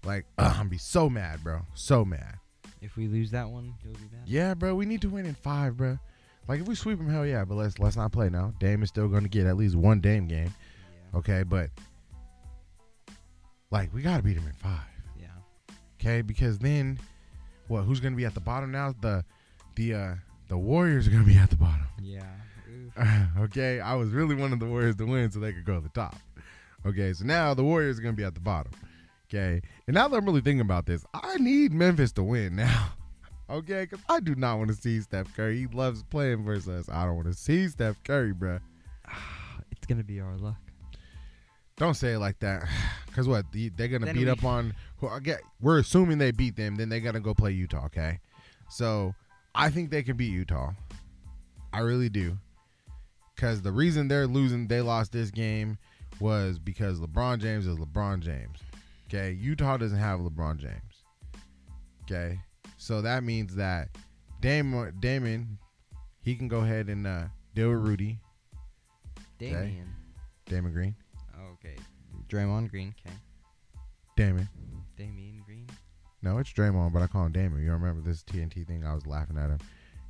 Like, 0.03 0.25
ugh, 0.37 0.55
I'm 0.59 0.69
be 0.69 0.77
so 0.77 1.09
mad, 1.09 1.43
bro. 1.43 1.61
So 1.73 2.03
mad. 2.03 2.35
If 2.81 2.95
we 2.95 3.07
lose 3.07 3.31
that 3.31 3.49
one, 3.49 3.73
you'll 3.83 3.93
be 3.93 4.07
bad. 4.11 4.21
Yeah, 4.25 4.53
bro. 4.53 4.75
We 4.75 4.85
need 4.85 5.01
to 5.01 5.09
win 5.09 5.25
in 5.25 5.35
five, 5.35 5.77
bro. 5.77 5.97
Like 6.47 6.61
if 6.61 6.67
we 6.67 6.75
sweep 6.75 6.97
them, 6.97 7.09
hell 7.09 7.25
yeah. 7.25 7.43
But 7.43 7.55
let's 7.55 7.79
let's 7.79 7.95
not 7.95 8.11
play 8.11 8.29
now. 8.29 8.53
Dame 8.59 8.83
is 8.83 8.89
still 8.89 9.07
going 9.07 9.23
to 9.23 9.29
get 9.29 9.45
at 9.47 9.57
least 9.57 9.75
one 9.75 9.99
Dame 9.99 10.27
game. 10.27 10.53
Yeah. 11.11 11.19
Okay, 11.19 11.43
but 11.43 11.69
like 13.71 13.93
we 13.93 14.01
gotta 14.01 14.23
beat 14.23 14.35
them 14.35 14.47
in 14.47 14.53
five. 14.53 14.79
Yeah. 15.19 15.27
Okay, 15.99 16.21
because 16.21 16.57
then 16.59 16.99
what? 17.67 17.83
Who's 17.83 17.99
gonna 17.99 18.15
be 18.15 18.25
at 18.25 18.33
the 18.33 18.39
bottom 18.39 18.71
now? 18.71 18.93
The 19.01 19.25
the 19.75 19.93
uh 19.93 20.15
the 20.47 20.57
Warriors 20.57 21.07
are 21.07 21.11
gonna 21.11 21.23
be 21.23 21.37
at 21.37 21.49
the 21.49 21.55
bottom. 21.57 21.87
Yeah. 22.01 22.23
Okay, 23.39 23.79
I 23.79 23.93
was 23.93 24.09
really 24.09 24.33
wanting 24.33 24.57
the 24.57 24.65
Warriors 24.65 24.95
to 24.95 25.05
win 25.05 25.29
so 25.31 25.39
they 25.39 25.53
could 25.53 25.65
go 25.65 25.75
to 25.75 25.81
the 25.81 25.89
top. 25.89 26.15
Okay, 26.85 27.13
so 27.13 27.25
now 27.25 27.53
the 27.53 27.63
Warriors 27.63 27.99
are 27.99 28.01
gonna 28.01 28.13
be 28.15 28.23
at 28.23 28.33
the 28.33 28.39
bottom. 28.41 28.71
Okay, 29.29 29.61
and 29.85 29.93
now 29.93 30.07
that 30.07 30.15
I'm 30.17 30.25
really 30.25 30.41
thinking 30.41 30.61
about 30.61 30.85
this, 30.87 31.05
I 31.13 31.35
need 31.37 31.71
Memphis 31.73 32.11
to 32.13 32.23
win 32.23 32.55
now. 32.55 32.89
Okay, 33.49 33.83
because 33.89 34.03
I 34.09 34.19
do 34.19 34.35
not 34.35 34.57
want 34.57 34.71
to 34.71 34.75
see 34.75 34.99
Steph 34.99 35.33
Curry. 35.33 35.57
He 35.59 35.67
loves 35.67 36.03
playing 36.03 36.43
versus 36.43 36.67
us. 36.67 36.89
I 36.93 37.05
don't 37.05 37.15
want 37.15 37.27
to 37.27 37.33
see 37.33 37.69
Steph 37.69 37.95
Curry, 38.03 38.33
bruh. 38.33 38.59
It's 39.71 39.85
gonna 39.87 40.03
be 40.03 40.19
our 40.19 40.35
luck. 40.37 40.57
Don't 41.77 41.93
say 41.93 42.13
it 42.15 42.19
like 42.19 42.39
that. 42.39 42.67
Cause 43.15 43.25
what? 43.25 43.45
They're 43.53 43.87
gonna 43.87 44.05
Then 44.07 44.15
beat 44.15 44.25
we- 44.25 44.31
up 44.31 44.43
on. 44.43 44.73
Who, 44.97 45.07
I 45.07 45.19
get, 45.19 45.39
we're 45.61 45.79
assuming 45.79 46.17
they 46.17 46.31
beat 46.31 46.57
them. 46.57 46.75
Then 46.75 46.89
they 46.89 46.99
gotta 46.99 47.21
go 47.21 47.33
play 47.33 47.51
Utah. 47.53 47.85
Okay. 47.85 48.19
So 48.69 49.15
I 49.57 49.69
think 49.69 49.89
they 49.89 50.03
can 50.03 50.15
beat 50.17 50.31
Utah. 50.31 50.71
I 51.73 51.79
really 51.79 52.09
do. 52.09 52.37
Cause 53.35 53.61
the 53.61 53.71
reason 53.71 54.07
they're 54.07 54.27
losing, 54.27 54.67
they 54.67 54.81
lost 54.81 55.11
this 55.11 55.29
game, 55.31 55.77
was 56.19 56.57
because 56.57 56.99
LeBron 56.99 57.39
James 57.39 57.67
is 57.67 57.77
LeBron 57.77 58.19
James. 58.21 58.59
Okay. 59.07 59.31
Utah 59.33 59.77
doesn't 59.77 59.97
have 59.99 60.19
LeBron 60.19 60.57
James. 60.57 61.03
Okay. 62.03 62.39
So 62.77 63.01
that 63.01 63.23
means 63.23 63.55
that 63.55 63.89
Damon, 64.41 64.93
Damon, 64.99 65.57
he 66.21 66.35
can 66.35 66.47
go 66.47 66.59
ahead 66.59 66.87
and 66.89 67.05
uh, 67.05 67.25
deal 67.53 67.69
with 67.69 67.79
Rudy, 67.79 68.19
Damian. 69.39 69.93
Damon 70.45 70.71
Green, 70.73 70.95
Oh, 71.37 71.53
okay. 71.53 71.75
Draymond 72.29 72.69
Green. 72.69 72.93
Okay. 73.05 73.15
Damon. 74.15 74.47
Damian 74.97 75.41
Green. 75.45 75.67
No, 76.27 76.39
it's 76.39 76.51
Draymond, 76.51 76.91
but 76.91 77.01
I 77.01 77.07
call 77.07 77.25
him 77.25 77.31
Damon. 77.31 77.63
You 77.63 77.71
remember 77.71 78.01
this 78.01 78.21
TNT 78.21 78.67
thing? 78.67 78.83
I 78.85 78.93
was 78.93 79.07
laughing 79.07 79.37
at 79.37 79.49
him. 79.49 79.59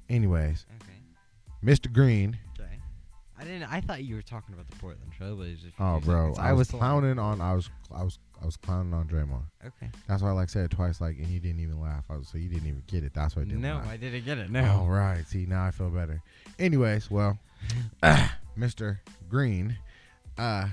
Anyways, 0.09 0.65
Okay. 0.81 0.93
Mr. 1.63 1.93
Green. 1.93 2.35
Okay. 2.59 2.79
I 3.37 3.43
didn't. 3.43 3.71
I 3.71 3.81
thought 3.81 4.03
you 4.03 4.15
were 4.15 4.23
talking 4.23 4.55
about 4.55 4.67
the 4.67 4.77
Portland 4.77 5.11
Trailblazers. 5.19 5.73
Oh, 5.79 5.99
bro, 5.99 6.29
seconds. 6.33 6.39
I 6.39 6.53
was 6.53 6.71
clowning 6.71 7.19
on. 7.19 7.39
I 7.39 7.53
was, 7.53 7.69
I 7.93 8.01
was, 8.03 8.17
I 8.41 8.45
was 8.47 8.57
clowning 8.57 8.95
on 8.95 9.07
Draymond. 9.07 9.43
Okay. 9.63 9.91
That's 10.07 10.23
why 10.23 10.29
I 10.29 10.31
like 10.31 10.49
said 10.49 10.65
it 10.65 10.71
twice, 10.71 10.99
like, 11.01 11.17
and 11.17 11.27
you 11.27 11.39
didn't 11.39 11.59
even 11.59 11.79
laugh. 11.79 12.05
I 12.09 12.15
was, 12.17 12.29
so 12.29 12.39
you 12.39 12.49
didn't 12.49 12.67
even 12.67 12.81
get 12.87 13.03
it. 13.03 13.13
That's 13.13 13.35
why 13.35 13.43
I 13.43 13.45
didn't 13.45 13.61
No, 13.61 13.75
laugh. 13.75 13.87
I 13.87 13.97
didn't 13.97 14.25
get 14.25 14.39
it. 14.39 14.49
No. 14.49 14.85
right. 14.87 15.23
See, 15.27 15.45
now 15.45 15.65
I 15.65 15.69
feel 15.71 15.91
better. 15.91 16.19
Anyways, 16.57 17.11
well, 17.11 17.37
Mr. 18.57 18.97
Green, 19.29 19.77
uh, 20.39 20.67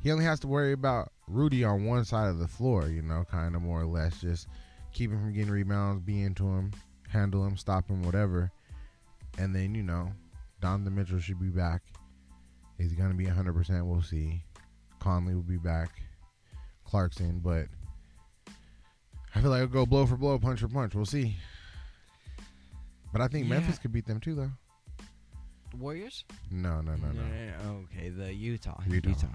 he 0.00 0.12
only 0.12 0.24
has 0.24 0.38
to 0.40 0.46
worry 0.46 0.70
about 0.72 1.10
Rudy 1.30 1.64
on 1.64 1.84
one 1.84 2.04
side 2.04 2.28
of 2.28 2.38
the 2.38 2.48
floor, 2.48 2.88
you 2.88 3.02
know, 3.02 3.24
kind 3.30 3.54
of 3.54 3.62
more 3.62 3.80
or 3.80 3.86
less, 3.86 4.20
just 4.20 4.48
keep 4.92 5.10
him 5.10 5.20
from 5.20 5.32
getting 5.32 5.50
rebounds, 5.52 6.02
be 6.02 6.22
into 6.22 6.44
him, 6.44 6.72
handle 7.08 7.46
him, 7.46 7.56
stop 7.56 7.88
him, 7.88 8.02
whatever. 8.02 8.50
And 9.38 9.54
then, 9.54 9.74
you 9.74 9.82
know, 9.82 10.12
Donovan 10.60 10.94
Mitchell 10.94 11.20
should 11.20 11.40
be 11.40 11.48
back. 11.48 11.82
He's 12.78 12.94
going 12.94 13.10
to 13.10 13.16
be 13.16 13.26
100%? 13.26 13.86
We'll 13.86 14.02
see. 14.02 14.42
Conley 14.98 15.34
will 15.34 15.42
be 15.42 15.56
back. 15.56 15.90
Clarkson, 16.84 17.38
but 17.38 17.66
I 19.34 19.40
feel 19.40 19.50
like 19.50 19.62
it'll 19.62 19.72
go 19.72 19.86
blow 19.86 20.06
for 20.06 20.16
blow, 20.16 20.38
punch 20.38 20.60
for 20.60 20.68
punch. 20.68 20.94
We'll 20.94 21.04
see. 21.06 21.36
But 23.12 23.20
I 23.20 23.28
think 23.28 23.46
Yeah. 23.46 23.54
Memphis 23.54 23.78
could 23.78 23.92
beat 23.92 24.06
them 24.06 24.18
too, 24.18 24.34
though. 24.34 24.50
Warriors. 25.78 26.24
No, 26.50 26.80
no, 26.80 26.96
no, 26.96 27.12
no. 27.12 27.22
Okay, 27.84 28.08
the 28.08 28.34
Utah. 28.34 28.80
Utah. 28.88 29.28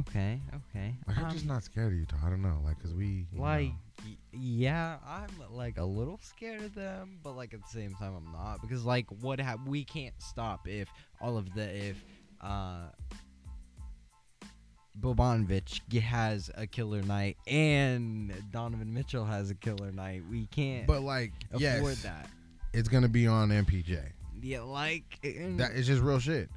Okay. 0.00 0.40
Okay. 0.70 0.94
Like, 1.06 1.18
I'm 1.18 1.24
Um, 1.26 1.30
just 1.32 1.46
not 1.46 1.62
scared 1.62 1.92
of 1.92 1.98
Utah. 1.98 2.16
I 2.24 2.30
don't 2.30 2.42
know, 2.42 2.60
like, 2.64 2.80
cause 2.82 2.92
we 2.92 3.26
Like, 3.32 3.72
y- 4.04 4.16
yeah, 4.32 4.98
I'm 5.06 5.28
like 5.52 5.78
a 5.78 5.84
little 5.84 6.18
scared 6.22 6.62
of 6.62 6.74
them, 6.74 7.18
but 7.22 7.32
like 7.36 7.54
at 7.54 7.62
the 7.62 7.68
same 7.68 7.94
time, 7.94 8.14
I'm 8.16 8.32
not 8.32 8.60
because 8.62 8.84
like 8.84 9.06
what 9.20 9.40
ha- 9.40 9.56
we 9.66 9.84
can't 9.84 10.14
stop 10.18 10.66
if 10.68 10.88
all 11.20 11.36
of 11.38 11.54
the 11.54 11.62
if 11.88 12.04
uh 12.40 12.88
Bogdanovic 15.00 15.92
has 16.00 16.50
a 16.54 16.66
killer 16.66 17.02
night 17.02 17.36
and 17.46 18.32
Donovan 18.50 18.92
Mitchell 18.94 19.24
has 19.26 19.50
a 19.50 19.54
killer 19.54 19.92
night. 19.92 20.22
We 20.30 20.46
can't 20.46 20.86
but 20.86 21.02
like, 21.02 21.32
afford 21.52 21.60
yes, 21.62 22.02
that. 22.02 22.30
it's 22.72 22.88
gonna 22.88 23.08
be 23.08 23.26
on 23.26 23.50
MPJ. 23.50 24.00
Yeah, 24.40 24.62
like 24.62 25.18
That 25.22 25.72
is 25.72 25.86
just 25.86 26.02
real 26.02 26.18
shit. 26.18 26.50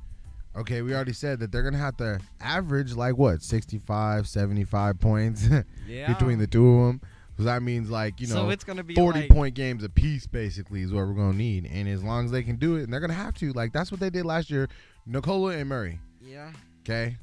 Okay, 0.56 0.82
we 0.82 0.94
already 0.94 1.14
said 1.14 1.40
that 1.40 1.52
they're 1.52 1.64
gonna 1.64 1.78
have 1.78 1.98
to 1.98 2.20
average 2.42 2.94
like 2.94 3.18
what 3.18 3.42
65, 3.44 4.28
75 4.28 5.00
points 5.00 5.48
yeah. 5.88 6.12
between 6.12 6.40
the 6.40 6.48
two 6.48 6.68
of 6.68 6.88
them. 6.88 7.02
So 7.38 7.44
that 7.46 7.62
means 7.64 7.90
like 7.90 8.20
you 8.20 8.28
know 8.28 8.34
so 8.34 8.50
it's 8.50 8.64
gonna 8.64 8.84
be 8.84 8.96
40 8.96 9.22
like, 9.22 9.30
point 9.30 9.56
games 9.56 9.84
apiece 9.84 10.28
basically 10.28 10.82
is 10.82 10.92
what 10.92 11.08
we're 11.08 11.14
gonna 11.14 11.38
need. 11.38 11.70
And 11.72 11.88
as 11.88 12.04
long 12.04 12.26
as 12.26 12.32
they 12.32 12.44
can 12.44 12.58
do 12.58 12.76
it, 12.76 12.84
and 12.84 12.92
they're 12.94 13.00
gonna 13.00 13.14
have 13.14 13.36
to, 13.36 13.54
like 13.54 13.72
that's 13.72 13.92
what 13.92 14.00
they 14.00 14.10
did 14.10 14.26
last 14.26 14.50
year. 14.50 14.68
Nikola 15.06 15.52
and 15.58 15.70
Murray. 15.70 16.00
Yeah. 16.22 16.52
Okay, 16.82 17.16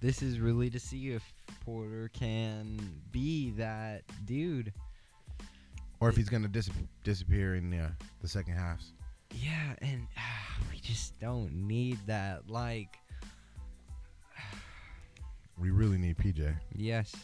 This 0.00 0.20
is 0.22 0.40
really 0.40 0.68
to 0.70 0.80
see 0.80 1.10
if 1.12 1.22
Porter 1.64 2.10
can 2.12 2.78
be 3.12 3.50
that 3.52 4.02
dude. 4.26 4.72
or 6.00 6.08
if 6.08 6.16
he's 6.16 6.28
gonna 6.28 6.48
dis- 6.48 6.68
disappear 7.04 7.54
in 7.54 7.72
uh, 7.72 7.90
the 8.20 8.28
second 8.28 8.54
halves. 8.54 8.92
Yeah, 9.34 9.74
and 9.80 10.06
we 10.72 10.78
just 10.78 11.18
don't 11.20 11.52
need 11.52 11.98
that. 12.06 12.48
Like, 12.48 12.96
We 15.58 15.70
really 15.70 15.98
need 15.98 16.16
PJ, 16.16 16.54
yes, 16.74 17.14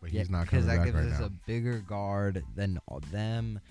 but 0.00 0.10
he's 0.10 0.30
not 0.30 0.46
coming 0.46 0.64
because 0.64 0.66
that 0.66 0.76
back 0.76 0.84
gives 0.86 0.96
right 0.96 1.12
us 1.12 1.20
now. 1.20 1.26
a 1.26 1.30
bigger 1.46 1.78
guard 1.78 2.44
than 2.56 2.78
all 2.86 3.00
them. 3.12 3.60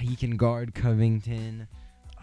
He 0.00 0.16
can 0.16 0.36
guard 0.38 0.74
Covington. 0.74 1.68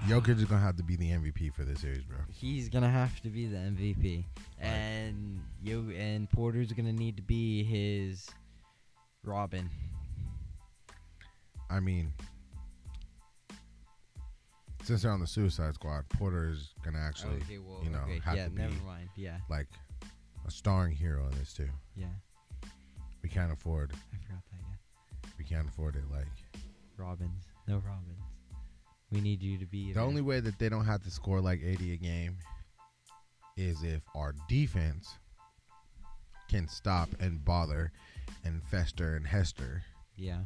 Jokic 0.08 0.38
is 0.38 0.46
gonna 0.46 0.62
have 0.62 0.78
to 0.78 0.84
be 0.84 0.96
the 0.96 1.12
MVP 1.12 1.54
for 1.54 1.64
this 1.64 1.82
series, 1.82 2.04
bro. 2.04 2.18
He's 2.28 2.70
gonna 2.70 2.90
have 2.90 3.22
to 3.22 3.30
be 3.30 3.46
the 3.46 3.58
MVP, 3.58 4.26
and 4.60 5.42
yo, 5.62 5.84
and 5.96 6.28
Porter's 6.28 6.72
gonna 6.74 6.92
need 6.92 7.18
to 7.18 7.22
be 7.22 7.64
his 7.64 8.28
Robin. 9.24 9.70
I 11.70 11.80
mean, 11.80 12.14
since 14.84 15.02
they're 15.04 15.12
on 15.12 15.20
the 15.20 15.28
Suicide 15.28 15.76
Squad, 15.76 16.08
Porter 16.10 16.50
is 16.50 16.74
gonna 16.84 17.00
actually 17.00 17.38
okay, 17.38 17.58
well, 17.60 17.80
you 17.84 17.90
know, 17.90 18.00
okay, 18.04 18.20
have 18.24 18.36
yeah, 18.38 18.48
to 18.48 18.54
never 18.56 18.74
be- 18.74 18.80
mind. 18.86 19.10
Yeah, 19.16 19.38
like 19.50 19.68
a 20.48 20.52
starring 20.52 20.96
hero 20.96 21.28
in 21.32 21.38
this 21.38 21.54
too. 21.54 21.70
yeah, 21.96 22.06
We 23.24 23.30
can't 23.30 23.52
afford. 23.52 23.92
I 23.94 24.18
forgot 24.26 24.42
that. 24.52 24.60
Yeah, 24.62 25.30
We 25.38 25.44
can't 25.46 25.68
afford 25.68 25.96
it. 25.96 26.04
Like 26.12 26.28
Robins, 26.98 27.46
no 27.68 27.76
Robins. 27.76 28.22
We 29.12 29.20
need 29.22 29.42
you 29.44 29.58
to 29.58 29.66
be 29.66 29.92
the 29.94 30.00
only 30.02 30.22
way 30.22 30.40
that 30.40 30.58
they 30.58 30.70
don't 30.70 30.86
have 30.86 31.04
to 31.04 31.12
score 31.12 31.42
like 31.42 31.62
80 31.64 31.94
a 31.94 31.98
game 31.98 32.38
is 33.58 33.84
if 33.84 34.02
our 34.16 34.34
defense 34.48 35.10
can 36.50 36.68
stop 36.68 37.10
and 37.20 37.44
bother 37.44 37.92
and 38.46 38.64
fester 38.64 39.16
and 39.16 39.28
hester 39.28 39.84
yeah. 40.16 40.40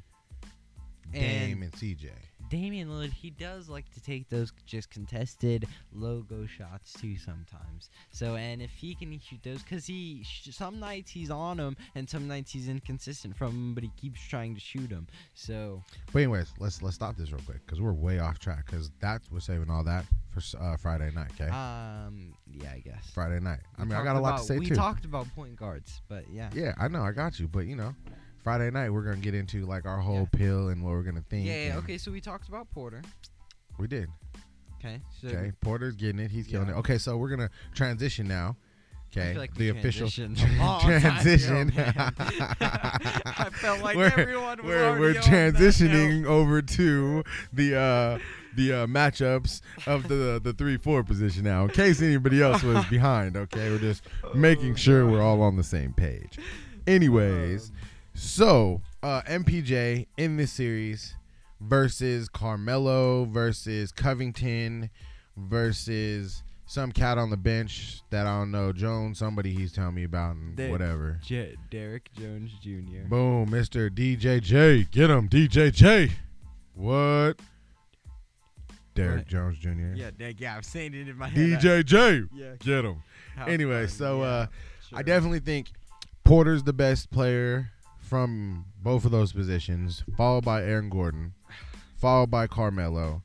Dame 1.13 1.62
and 1.62 1.72
CJ. 1.74 2.10
Damian 2.56 2.88
Lillard, 2.88 3.12
he 3.12 3.32
does 3.32 3.68
like 3.68 3.92
to 3.92 4.02
take 4.02 4.30
those 4.30 4.54
just 4.66 4.90
contested 4.90 5.68
logo 5.94 6.46
shots 6.46 6.94
too 6.94 7.18
sometimes. 7.18 7.90
So, 8.12 8.36
and 8.36 8.62
if 8.62 8.72
he 8.72 8.96
can 8.96 9.20
shoot 9.20 9.44
those, 9.44 9.62
because 9.62 9.86
he 9.86 10.24
some 10.24 10.80
nights 10.80 11.12
he's 11.12 11.30
on 11.30 11.58
them 11.58 11.76
and 11.96 12.10
some 12.10 12.30
nights 12.30 12.54
he's 12.54 12.70
inconsistent 12.70 13.36
from 13.36 13.50
'em, 13.50 13.74
but 13.74 13.84
he 13.84 13.92
keeps 13.98 14.22
trying 14.22 14.54
to 14.56 14.62
shoot 14.62 14.90
them. 14.90 15.06
So, 15.34 15.84
But 16.14 16.20
anyways, 16.20 16.54
let's 16.58 16.82
let's 16.82 16.96
stop 16.96 17.18
this 17.18 17.32
real 17.34 17.42
quick 17.46 17.60
because 17.66 17.82
we're 17.82 17.92
way 17.92 18.20
off 18.20 18.40
track. 18.40 18.66
Because 18.68 18.90
that 19.02 19.22
we're 19.30 19.42
saving 19.42 19.70
all 19.70 19.84
that 19.84 20.06
for 20.30 20.42
uh, 20.58 20.78
Friday 20.78 21.12
night. 21.14 21.32
Okay, 21.34 21.50
um, 21.50 22.34
yeah, 22.50 22.72
I 22.74 22.80
guess. 22.80 23.12
Friday 23.14 23.42
night. 23.42 23.60
I 23.78 23.84
We 23.84 23.90
mean, 23.90 23.98
I 23.98 24.04
got 24.06 24.16
a 24.16 24.20
lot 24.22 24.38
to 24.38 24.44
say 24.44 24.58
We 24.60 24.68
too. 24.68 24.72
We 24.72 24.78
talked 24.78 25.04
about 25.04 25.28
point 25.36 25.58
guards, 25.58 26.02
but 26.08 26.30
yeah. 26.30 26.50
Yeah, 26.54 26.74
I 26.80 26.88
know, 26.88 27.02
I 27.02 27.12
got 27.12 27.38
you. 27.38 27.50
But 27.50 27.66
you 27.68 27.76
know, 27.76 27.94
Friday 28.46 28.70
night 28.70 28.92
we're 28.92 29.02
gonna 29.02 29.18
get 29.18 29.34
into 29.34 29.66
like 29.66 29.88
our 29.88 29.98
whole 29.98 30.30
Yeah. 30.32 30.38
pill 30.40 30.70
and 30.70 30.84
what 30.84 30.92
we're 30.92 31.02
gonna 31.02 31.24
think. 31.32 31.48
Yeah, 31.48 31.54
yeah, 31.56 31.70
and 31.72 31.78
okay, 31.80 31.98
so 31.98 32.12
we 32.12 32.22
talked 32.22 32.48
about 32.48 32.70
Porter. 32.70 33.02
We 33.80 33.88
did. 33.88 34.08
Okay. 34.80 35.02
So 35.20 35.30
Okay, 35.30 35.52
Porter's 35.62 35.96
getting 35.96 36.20
it. 36.20 36.30
He's 36.30 36.46
killing 36.46 36.68
Yeah. 36.68 36.75
it. 36.75 36.78
Okay, 36.78 37.00
so 37.00 37.18
we're 37.18 37.30
gonna 37.30 37.50
transition 37.74 38.28
now. 38.28 38.56
I 39.16 39.18
Okay, 39.20 39.32
feel 39.32 39.42
like 39.42 39.54
the 39.56 39.72
we 39.72 39.80
official 39.80 40.08
transitioned 40.10 40.56
a 40.60 40.64
long 40.64 40.82
time 40.82 40.92
ago, 40.92 41.00
transition. 41.10 41.74
man. 41.75 41.94
I 42.20 43.50
felt 43.54 43.82
like 43.82 43.98
We're- 43.98 44.12
everyone 44.16 44.58
was 44.58 44.66
we're 44.68 44.75
we're 44.75 44.90
already 44.90 45.18
on 45.18 45.24
that 45.24 45.54
transitioning 45.56 46.25
over 46.25 46.62
to 46.62 47.24
the 47.52 47.75
uh 47.75 48.20
the 48.56 48.74
uh, 48.74 48.86
matchups 48.88 49.62
of 49.88 50.08
the 50.08 50.40
the 50.44 50.54
three 50.54 50.78
four 50.78 51.04
position 51.04 51.46
now. 51.46 51.64
In 51.64 51.70
case 51.70 52.00
anybody 52.00 52.44
else 52.44 52.62
was 52.62 52.86
behind, 52.92 53.38
okay, 53.38 53.72
we're 53.72 53.80
just 53.80 54.04
making 54.36 54.75
sure 54.75 55.10
we're 55.10 55.24
all 55.24 55.42
on 55.42 55.56
the 55.56 55.64
same 55.64 55.94
page. 55.94 56.38
Anyways, 56.86 57.72
so 58.15 58.81
uh, 59.03 59.22
MPJ 59.24 60.07
in 60.17 60.38
this 60.38 60.51
series 60.51 61.13
versus 61.62 62.29
Carmelo 62.29 63.25
versus 63.25 63.91
Covington 63.91 64.89
versus 65.38 66.41
some 66.65 66.91
cat 66.91 67.17
on 67.17 67.29
the 67.29 67.38
bench 67.38 68.01
that 68.10 68.25
I 68.25 68.39
don't 68.39 68.51
know, 68.51 68.72
Jones, 68.72 69.19
somebody 69.19 69.53
he's 69.53 69.72
telling 69.72 69.93
me 69.95 70.03
about 70.03 70.36
and 70.36 70.72
whatever. 70.72 71.19
J- 71.24 71.55
Derrick 71.69 72.10
Jones 72.17 72.51
Jr. 72.62 73.07
Boom, 73.07 73.50
Mr. 73.50 73.89
DJJ. 73.89 74.89
Get 74.91 75.10
him, 75.10 75.29
DJJ. 75.29 76.12
What? 76.74 77.36
Derrick 78.95 79.17
What? 79.17 79.27
Jones 79.27 79.57
Jr. 79.60 79.93
Yeah, 79.93 80.10
yeah, 80.38 80.55
I'm 80.55 80.63
saying 80.63 80.93
it 80.93 81.07
in 81.07 81.17
my 81.17 81.27
head. 81.27 81.60
DJJ. 81.60 82.29
Yeah. 82.34 82.53
Get 82.60 82.86
him. 82.86 83.03
How 83.36 83.45
Anyway, 83.45 83.88
so, 83.88 84.22
yeah, 84.22 84.25
uh, 84.27 84.48
I 84.93 85.03
definitely 85.03 85.39
think 85.41 85.67
Porter's 86.24 86.63
the 86.63 86.74
best 86.74 87.12
player 87.12 87.72
from 88.15 88.63
both 88.81 89.03
of 89.03 89.12
those 89.12 89.34
positions, 89.34 90.01
followed 90.15 90.45
by 90.45 90.63
Aaron 90.63 90.89
Gordon, 90.89 91.34
followed 91.98 92.31
by 92.31 92.48
Carmelo, 92.48 93.22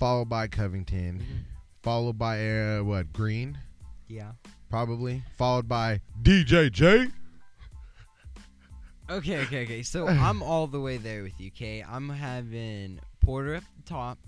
followed 0.00 0.28
by 0.28 0.48
Covington, 0.48 1.20
Mhm. 1.20 1.44
followed 1.84 2.18
by 2.18 2.40
uh, 2.44 2.82
what 2.82 3.12
Green, 3.12 3.56
Yeah. 4.08 4.32
probably, 4.68 5.22
followed 5.36 5.68
by 5.68 6.00
DJJ. 6.20 7.12
Okay, 9.08 9.38
okay, 9.42 9.62
okay. 9.62 9.82
So 9.84 10.08
I'm 10.08 10.42
all 10.42 10.66
the 10.66 10.80
way 10.80 10.96
there 10.96 11.22
with 11.22 11.38
you, 11.40 11.52
okay? 11.54 11.84
I'm 11.88 12.08
having 12.08 12.98
Porter 13.20 13.54
at 13.54 13.62
the 13.76 13.82
top 13.88 14.18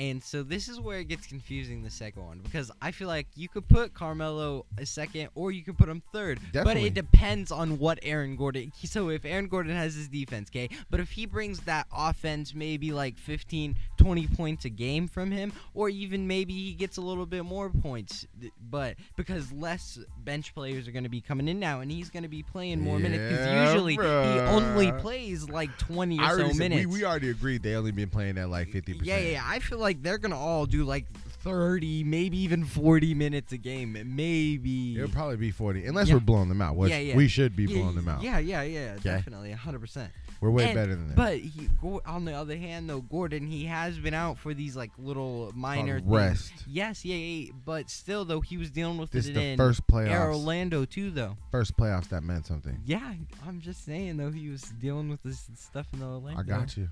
And 0.00 0.24
so 0.24 0.42
this 0.42 0.66
is 0.66 0.80
where 0.80 0.98
it 1.00 1.08
gets 1.08 1.26
confusing 1.26 1.82
the 1.82 1.90
second 1.90 2.24
one 2.24 2.38
because 2.42 2.70
I 2.80 2.90
feel 2.90 3.06
like 3.06 3.26
you 3.36 3.50
could 3.50 3.68
put 3.68 3.92
Carmelo 3.92 4.64
a 4.78 4.86
second 4.86 5.28
or 5.34 5.52
you 5.52 5.62
could 5.62 5.76
put 5.76 5.90
him 5.90 6.02
third. 6.10 6.40
Definitely. 6.54 6.80
But 6.80 6.86
it 6.86 6.94
depends 6.94 7.52
on 7.52 7.78
what 7.78 7.98
Aaron 8.02 8.34
Gordon. 8.36 8.72
So 8.90 9.10
if 9.10 9.24
Aaron 9.26 9.46
Gordon 9.46 9.76
has 9.76 9.94
his 9.94 10.08
defense, 10.08 10.48
okay, 10.50 10.68
but 10.90 11.00
if 11.00 11.10
he 11.12 11.26
brings 11.26 11.60
that 11.60 11.86
offense 11.94 12.54
maybe 12.54 12.92
like 12.92 13.18
15, 13.18 13.76
20 13.98 14.26
points 14.28 14.64
a 14.64 14.70
game 14.70 15.06
from 15.06 15.30
him, 15.30 15.52
or 15.74 15.88
even 15.90 16.26
maybe 16.26 16.54
he 16.54 16.72
gets 16.72 16.96
a 16.96 17.00
little 17.02 17.26
bit 17.26 17.44
more 17.44 17.68
points, 17.70 18.26
but 18.70 18.96
because 19.16 19.52
less 19.52 19.98
bench 20.24 20.54
players 20.54 20.88
are 20.88 20.92
going 20.92 21.04
to 21.04 21.10
be 21.10 21.20
coming 21.20 21.46
in 21.46 21.60
now 21.60 21.80
and 21.80 21.90
he's 21.92 22.08
going 22.10 22.22
to 22.24 22.28
be 22.28 22.42
playing 22.42 22.80
more 22.80 22.98
minutes 22.98 23.22
because 23.30 23.46
Yeah, 23.46 23.70
usually 23.70 23.92
he 23.94 24.00
only 24.00 24.92
plays 24.92 25.48
like 25.48 25.76
20 25.78 26.18
or 26.18 26.30
so 26.38 26.48
said- 26.48 26.56
minutes. 26.56 26.86
we, 26.86 27.00
we 27.00 27.04
already 27.04 27.28
agreed 27.30 27.62
they 27.62 27.74
only 27.76 27.92
been 27.92 28.08
playing 28.10 28.38
at 28.38 28.48
like 28.48 28.70
fifty 28.70 28.94
percent. 28.94 29.06
Yeah, 29.06 29.18
yeah, 29.18 29.32
yeah. 29.32 29.42
I 29.44 29.58
feel 29.60 29.78
like 29.78 29.89
they're 30.02 30.18
gonna 30.18 30.38
all 30.38 30.66
do 30.66 30.84
like 30.84 31.06
thirty, 31.42 32.04
maybe 32.04 32.38
even 32.38 32.64
forty 32.64 33.14
minutes 33.14 33.52
a 33.52 33.56
game. 33.58 33.96
Maybe. 34.14 34.96
It'll 34.96 35.08
probably 35.08 35.36
be 35.36 35.50
forty, 35.50 35.86
unless 35.86 36.08
Yeah. 36.08 36.14
we're 36.14 36.20
blowing 36.20 36.48
them 36.48 36.60
out. 36.62 36.76
Which 36.76 36.90
Yeah, 36.90 36.98
yeah. 36.98 37.16
we 37.16 37.28
should 37.28 37.56
be 37.56 37.64
yeah, 37.64 37.78
blowing 37.78 37.96
them 37.96 38.08
out. 38.08 38.22
Yeah, 38.22 38.38
yeah, 38.38 38.62
yeah. 38.62 38.96
Definitely, 39.02 39.52
hundred 39.52 39.80
percent. 39.80 40.12
We're 40.40 40.50
way 40.50 40.66
And- 40.66 40.74
better 40.74 40.94
than 40.94 41.08
them. 41.08 41.16
But 41.16 41.38
he, 41.38 41.68
on 42.06 42.24
the 42.24 42.32
other 42.32 42.56
hand, 42.56 42.88
though, 42.88 43.02
Gordon, 43.02 43.46
he 43.46 43.66
has 43.66 43.98
been 43.98 44.14
out 44.14 44.38
for 44.38 44.54
these 44.54 44.74
like 44.74 44.90
little 44.98 45.52
minor 45.54 46.00
things. 46.00 46.10
rest. 46.10 46.52
Yes, 46.66 47.04
yeah, 47.04 47.16
yeah. 47.16 47.52
But 47.64 47.90
still, 47.90 48.24
though, 48.24 48.40
he 48.40 48.56
was 48.56 48.70
dealing 48.70 48.96
with 48.96 49.10
This 49.10 49.26
it 49.26 49.34
the 49.34 49.42
in 49.42 49.56
first 49.58 49.86
playoffs. 49.86 50.18
Orlando 50.28 50.86
too, 50.86 51.10
though. 51.10 51.36
First 51.50 51.76
playoffs 51.76 52.08
that 52.08 52.22
meant 52.22 52.46
something. 52.46 52.80
Yeah, 52.86 53.12
I'm 53.46 53.60
just 53.60 53.84
saying 53.84 54.16
though, 54.16 54.30
he 54.30 54.48
was 54.48 54.62
dealing 54.62 55.08
with 55.10 55.22
this 55.22 55.46
stuff 55.56 55.88
in 55.92 56.00
the 56.00 56.06
Orlando. 56.06 56.40
I 56.40 56.42
got 56.42 56.74
you. 56.76 56.88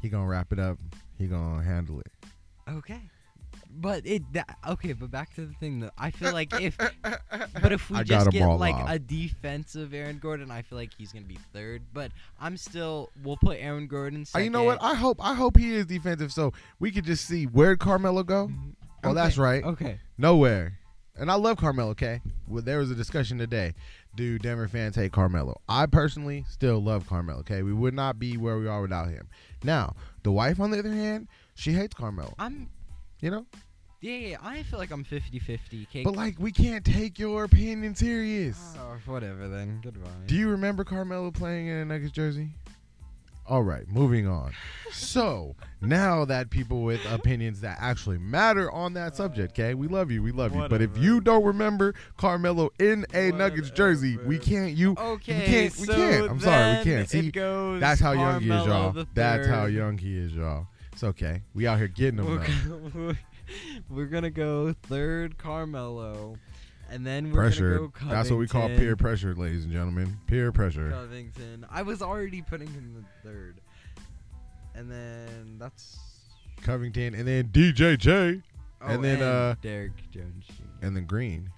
He 0.00 0.08
gonna 0.08 0.26
wrap 0.26 0.52
it 0.52 0.58
up. 0.58 0.78
He 1.18 1.26
gonna 1.26 1.62
handle 1.62 2.00
it. 2.00 2.12
Okay. 2.68 3.00
But 3.70 4.06
it 4.06 4.22
that, 4.32 4.56
okay, 4.66 4.92
but 4.92 5.10
back 5.10 5.34
to 5.34 5.44
the 5.46 5.52
thing 5.54 5.80
though. 5.80 5.90
I 5.98 6.10
feel 6.10 6.32
like 6.32 6.52
if 6.60 6.76
but 7.62 7.72
if 7.72 7.90
we 7.90 7.96
I 7.98 8.00
got 8.00 8.06
just 8.06 8.26
'em 8.28 8.32
get 8.32 8.42
all 8.42 8.56
like 8.56 8.74
off. 8.74 8.90
a 8.90 8.98
defensive 8.98 9.92
Aaron 9.92 10.18
Gordon, 10.18 10.50
I 10.50 10.62
feel 10.62 10.78
like 10.78 10.90
he's 10.96 11.12
gonna 11.12 11.26
be 11.26 11.38
third. 11.52 11.82
But 11.92 12.12
I'm 12.40 12.56
still 12.56 13.10
we'll 13.22 13.36
put 13.36 13.58
Aaron 13.60 13.86
Gordon 13.86 14.22
Uh, 14.22 14.24
second. 14.24 14.44
you 14.44 14.50
know 14.50 14.64
what? 14.64 14.78
I 14.82 14.94
hope 14.94 15.18
I 15.24 15.34
hope 15.34 15.56
he 15.56 15.74
is 15.74 15.86
defensive, 15.86 16.32
so 16.32 16.52
we 16.78 16.90
could 16.90 17.04
just 17.04 17.26
see 17.26 17.44
where'd 17.44 17.78
Carmelo 17.78 18.22
go. 18.22 18.48
Mhm. 18.48 18.74
Oh, 19.04 19.14
that's 19.14 19.34
Okay, 19.34 19.42
right. 19.42 19.64
Okay. 19.64 20.00
Nowhere. 20.16 20.78
And 21.18 21.30
I 21.30 21.34
love 21.34 21.56
Carmelo. 21.56 21.90
Okay, 21.90 22.20
well, 22.46 22.62
there 22.62 22.78
was 22.78 22.90
a 22.90 22.94
discussion 22.94 23.38
today. 23.38 23.74
Do 24.14 24.38
Denver 24.38 24.68
fans 24.68 24.96
hate 24.96 25.12
Carmelo? 25.12 25.60
I 25.68 25.86
personally 25.86 26.44
still 26.48 26.82
love 26.82 27.06
Carmelo. 27.08 27.40
Okay, 27.40 27.62
we 27.62 27.72
would 27.72 27.94
not 27.94 28.18
be 28.18 28.36
where 28.36 28.58
we 28.58 28.68
are 28.68 28.80
without 28.80 29.08
him. 29.08 29.28
Now, 29.62 29.94
the 30.22 30.32
wife, 30.32 30.60
on 30.60 30.70
the 30.70 30.78
other 30.78 30.92
hand, 30.92 31.28
she 31.54 31.72
hates 31.72 31.94
Carmelo. 31.94 32.34
I'm 32.38 32.68
You 33.20 33.30
know, 33.30 33.46
yeah, 34.00 34.12
yeah, 34.12 34.36
I 34.42 34.62
feel 34.62 34.78
like 34.78 34.92
I'm 34.92 35.04
50-50. 35.04 35.82
Okay. 35.88 36.04
but 36.04 36.14
like 36.14 36.36
we 36.38 36.52
can't 36.52 36.84
take 36.84 37.18
your 37.18 37.44
opinion 37.44 37.96
serious. 37.96 38.76
oh, 38.78 38.96
whatever 39.06 39.48
then. 39.48 39.80
Goodbye. 39.82 40.08
Do 40.26 40.36
you 40.36 40.48
remember 40.48 40.84
Carmelo 40.84 41.32
playing 41.32 41.66
in 41.66 41.76
a 41.76 41.84
Nuggets 41.84 42.12
jersey? 42.12 42.50
All 43.48 43.62
right, 43.62 43.88
moving 43.88 44.26
on. 44.28 44.52
So 44.92 45.56
now 45.80 46.24
that 46.26 46.50
people 46.50 46.82
with 46.82 47.00
opinions 47.10 47.62
that 47.62 47.78
actually 47.80 48.18
matter 48.18 48.70
on 48.70 48.92
that 48.94 49.16
subject, 49.16 49.52
okay, 49.58 49.72
we 49.74 49.88
love 49.88 50.10
you, 50.10 50.22
we 50.22 50.32
love 50.32 50.54
you. 50.54 50.66
But 50.68 50.82
if 50.82 50.98
you 50.98 51.20
don't 51.22 51.42
remember 51.44 51.94
Carmelo 52.18 52.70
in 52.78 53.06
a 53.14 53.30
Nuggets 53.32 53.70
jersey, 53.70 54.18
we 54.18 54.38
can't. 54.38 54.72
You 54.76 54.94
okay, 54.98 55.38
We 55.40 55.46
can't- 55.46 55.76
we 55.78 55.86
can't. 55.86 56.30
I'm 56.30 56.40
sorry, 56.40 56.78
we 56.78 56.84
can't. 56.84 57.08
See, 57.08 57.30
That's 57.80 58.00
how 58.00 58.12
young 58.12 58.40
he 58.42 58.50
is, 58.50 58.66
y'all. 58.66 59.04
That's 59.14 59.46
how 59.46 59.64
young 59.66 59.96
he 59.98 60.18
is, 60.18 60.32
y'all. 60.34 60.66
It's 60.92 61.04
okay. 61.04 61.42
We 61.54 61.66
out 61.66 61.78
here 61.78 61.88
getting 61.88 62.16
them. 62.16 62.26
We're 62.26 62.90
gonna, 63.04 63.18
we're 63.88 64.06
gonna 64.06 64.30
go 64.30 64.74
third 64.82 65.38
Carmelo, 65.38 66.36
and 66.90 67.06
then 67.06 67.30
we're 67.30 67.40
Pressure. 67.40 67.78
go 67.78 67.92
That's 68.06 68.30
what 68.30 68.38
we 68.38 68.46
call 68.48 68.68
peer 68.68 68.96
pressure, 68.96 69.34
ladies 69.34 69.64
and 69.64 69.72
gentlemen. 69.72 70.18
Peer 70.26 70.52
pressure. 70.52 70.90
Covington. 70.90 71.66
I 71.70 71.82
was 71.82 72.02
already 72.02 72.42
putting 72.42 72.68
him 72.68 72.94
the 72.94 73.28
third, 73.28 73.60
and 74.74 74.90
then 74.90 75.56
that's 75.58 75.98
Covington, 76.62 77.14
and 77.14 77.26
then 77.26 77.48
DJJ, 77.48 78.42
oh, 78.80 78.86
And 78.86 79.04
then, 79.04 79.22
uh, 79.22 79.54
Derrick 79.60 79.92
Jones. 80.10 80.44
Jr. 80.46 80.86
and 80.86 80.96
then 80.96 81.04
Green. 81.04 81.50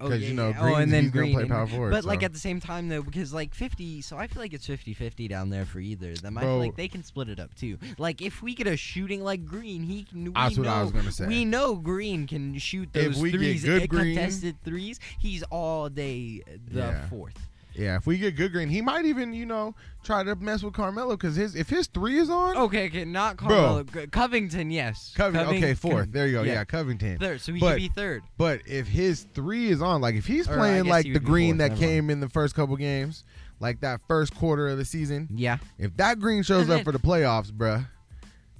Oh, 0.00 0.06
Because 0.06 0.22
yeah, 0.22 0.28
you 0.28 0.34
know, 0.34 0.48
yeah. 0.50 0.60
Green, 0.60 0.72
oh, 0.74 0.76
and 0.76 0.92
then 0.92 1.10
Green 1.10 1.34
play 1.34 1.44
power 1.46 1.66
forward. 1.66 1.90
But 1.90 2.04
like 2.04 2.22
at 2.22 2.32
the 2.32 2.38
same 2.38 2.60
time 2.60 2.88
though, 2.88 3.02
because 3.02 3.32
like 3.34 3.52
50, 3.54 4.00
so 4.02 4.16
I 4.16 4.28
feel 4.28 4.40
like 4.40 4.52
it's 4.54 4.66
50-50 4.68 5.28
down 5.28 5.50
there 5.50 5.64
for 5.64 5.80
either 5.80 6.12
of 6.12 6.22
them. 6.22 6.38
I 6.38 6.42
Bro. 6.42 6.50
feel 6.50 6.58
like 6.58 6.76
they 6.76 6.86
can 6.88 7.02
split 7.02 7.28
it 7.28 7.40
up 7.40 7.52
too. 7.54 7.78
Like 7.98 8.22
if 8.22 8.40
we 8.40 8.54
get 8.54 8.68
a 8.68 8.76
shooting 8.76 9.24
like 9.24 9.44
Green, 9.44 9.82
he 9.82 10.04
can. 10.04 10.24
We 10.26 10.30
That's 10.30 10.56
what 10.56 10.68
I 10.68 10.82
was 10.82 10.92
gonna 10.92 11.10
say. 11.10 11.26
We 11.26 11.44
know 11.44 11.74
Green 11.74 12.26
can 12.28 12.56
shoot 12.58 12.90
If 12.94 13.14
those 13.14 13.18
we 13.22 13.32
get 13.32 13.38
threes, 13.38 13.64
good 13.64 13.82
uh, 13.82 13.86
Green- 13.86 14.14
contested 14.14 14.62
threes. 14.64 15.00
He's 15.18 15.42
all 15.44 15.88
day 15.88 16.42
the 16.70 16.78
Yeah. 16.80 17.08
fourth. 17.08 17.47
Yeah, 17.78 17.96
if 17.96 18.06
we 18.06 18.18
get 18.18 18.34
good 18.36 18.52
green, 18.52 18.68
he 18.68 18.80
might 18.82 19.04
even 19.04 19.32
you 19.32 19.46
know 19.46 19.74
try 20.02 20.22
to 20.24 20.34
mess 20.36 20.62
with 20.62 20.74
Carmelo 20.74 21.16
because 21.16 21.36
his 21.36 21.54
if 21.54 21.68
his 21.70 21.86
three 21.86 22.18
is 22.18 22.28
on, 22.28 22.56
Okay, 22.56 22.86
okay, 22.86 23.04
not 23.04 23.36
Carmelo. 23.36 23.84
G- 23.84 24.06
Covington, 24.08 24.70
yes. 24.70 25.12
Coving, 25.16 25.40
okay, 25.40 25.74
fourth. 25.74 26.10
There 26.12 26.26
you 26.26 26.32
go. 26.32 26.42
Yeah, 26.42 26.52
yeah. 26.54 26.64
Covington. 26.64 27.18
Third, 27.18 27.40
so 27.40 27.52
he 27.52 27.60
But- 27.60 27.74
should 27.74 27.76
be 27.76 27.88
third. 27.88 28.22
But 28.36 28.62
if 28.66 28.88
his 28.88 29.26
three 29.34 29.68
is 29.68 29.80
on, 29.80 30.00
like 30.00 30.16
if 30.16 30.26
he's 30.26 30.48
Or 30.48 30.56
playing 30.56 30.86
like 30.86 31.06
he 31.06 31.12
the 31.12 31.20
green 31.20 31.58
that 31.58 31.76
came 31.76 32.10
in 32.10 32.20
the 32.20 32.28
first 32.28 32.54
couple 32.54 32.76
games, 32.76 33.22
like 33.60 33.80
that 33.80 34.00
first 34.08 34.34
quarter 34.34 34.68
of 34.68 34.78
the 34.78 34.84
season, 34.84 35.28
Yeah. 35.34 35.58
if 35.78 35.96
that 35.98 36.18
green 36.18 36.42
shows 36.42 36.68
up 36.68 36.82
for 36.84 36.92
the 36.92 36.98
playoffs, 36.98 37.52
bruh, 37.52 37.86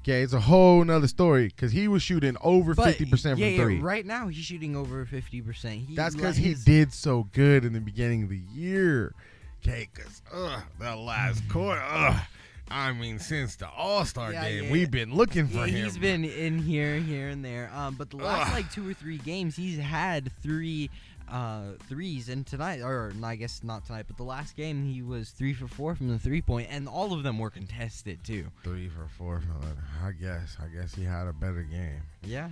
okay, 0.08 0.22
it's 0.22 0.32
a 0.32 0.40
whole 0.40 0.82
nother 0.84 1.08
story 1.08 1.48
because 1.48 1.70
he 1.72 1.86
was 1.86 2.02
shooting 2.02 2.36
over 2.40 2.74
But 2.74 2.86
fifty 2.86 3.04
percent 3.04 3.38
yeah, 3.38 3.46
from 3.48 3.54
yeah, 3.56 3.62
three. 3.64 3.80
right 3.80 4.06
now 4.06 4.28
he's 4.28 4.44
shooting 4.44 4.74
over 4.74 5.04
50%. 5.04 5.94
That's 5.94 6.14
because 6.14 6.36
he 6.36 6.54
did 6.54 6.92
so 6.92 7.28
good 7.32 7.64
in 7.64 7.72
the 7.72 7.80
beginning 7.80 8.22
of 8.24 8.30
the 8.30 8.40
year. 8.52 9.14
Okay, 9.62 9.88
because 9.92 10.22
ugh, 10.32 10.62
the 10.78 10.96
last 10.96 11.46
quarter, 11.48 11.82
ugh, 11.84 12.20
I 12.70 12.92
mean, 12.92 13.18
since 13.18 13.56
the 13.56 13.68
All 13.68 14.04
Star 14.04 14.32
Yeah, 14.32 14.48
game, 14.48 14.64
yeah. 14.64 14.70
we've 14.72 14.90
been 14.90 15.14
looking 15.14 15.46
for 15.48 15.58
Yeah, 15.58 15.66
him. 15.66 15.84
he's 15.84 15.98
been 15.98 16.24
in 16.24 16.58
here, 16.58 16.96
here, 16.98 17.28
and 17.28 17.44
there. 17.44 17.70
Um, 17.74 17.94
but 17.96 18.10
the 18.10 18.16
last 18.16 18.48
Ugh. 18.48 18.54
like 18.54 18.72
two 18.72 18.88
or 18.88 18.94
three 18.94 19.18
games, 19.18 19.56
he's 19.56 19.78
had 19.78 20.30
three 20.42 20.90
uh 21.30 21.72
threes, 21.88 22.30
and 22.30 22.46
tonight, 22.46 22.80
or 22.80 23.12
I 23.22 23.36
guess 23.36 23.62
not 23.62 23.84
tonight, 23.84 24.06
but 24.08 24.16
the 24.16 24.22
last 24.22 24.56
game 24.56 24.82
he 24.86 25.02
was 25.02 25.28
three 25.30 25.52
for 25.52 25.68
four 25.68 25.94
from 25.94 26.08
the 26.08 26.18
three 26.18 26.40
point, 26.40 26.68
and 26.70 26.88
all 26.88 27.12
of 27.12 27.22
them 27.22 27.38
were 27.38 27.50
contested 27.50 28.24
too. 28.24 28.46
three 28.64 28.88
for 28.88 29.06
four. 29.18 29.40
from 29.42 29.68
it. 29.70 29.76
I 30.02 30.12
guess. 30.12 30.56
I 30.58 30.68
guess 30.74 30.94
he 30.94 31.04
had 31.04 31.26
a 31.26 31.32
better 31.34 31.62
game. 31.62 32.00
Yeah. 32.22 32.48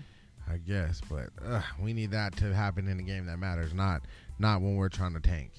I 0.49 0.59
guess, 0.59 1.01
but 1.11 1.31
ugh, 1.45 1.65
we 1.81 1.93
need 1.93 2.11
that 2.13 2.37
to 2.37 2.55
happen 2.55 2.87
in 2.87 3.01
a 3.01 3.03
game 3.03 3.27
that 3.27 3.39
matters, 3.39 3.73
not 3.75 4.03
not 4.39 4.61
when 4.61 4.77
we're 4.77 4.91
trying 4.91 5.15
to 5.15 5.21
tank. 5.21 5.51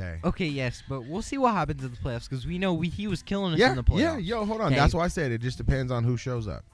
Okay. 0.00 0.18
Okay, 0.24 0.46
yes, 0.46 0.82
but 0.88 1.04
we'll 1.06 1.22
see 1.22 1.36
what 1.38 1.52
happens 1.54 1.84
in 1.84 1.90
the 1.90 1.96
playoffs 1.96 2.28
because 2.28 2.46
we 2.46 2.58
know 2.58 2.72
we, 2.74 2.88
he 2.88 3.06
was 3.06 3.22
killing 3.22 3.52
us 3.52 3.58
Yeah, 3.58 3.70
in 3.70 3.76
the 3.76 3.84
playoffs. 3.84 3.98
yeah, 4.00 4.16
yo, 4.16 4.44
hold 4.44 4.60
on. 4.60 4.68
Okay. 4.68 4.76
That's 4.76 4.94
why 4.94 5.04
I 5.04 5.08
said 5.08 5.30
it 5.32 5.40
just 5.40 5.58
depends 5.58 5.92
on 5.92 6.04
who 6.04 6.16
shows 6.16 6.48
up. 6.48 6.64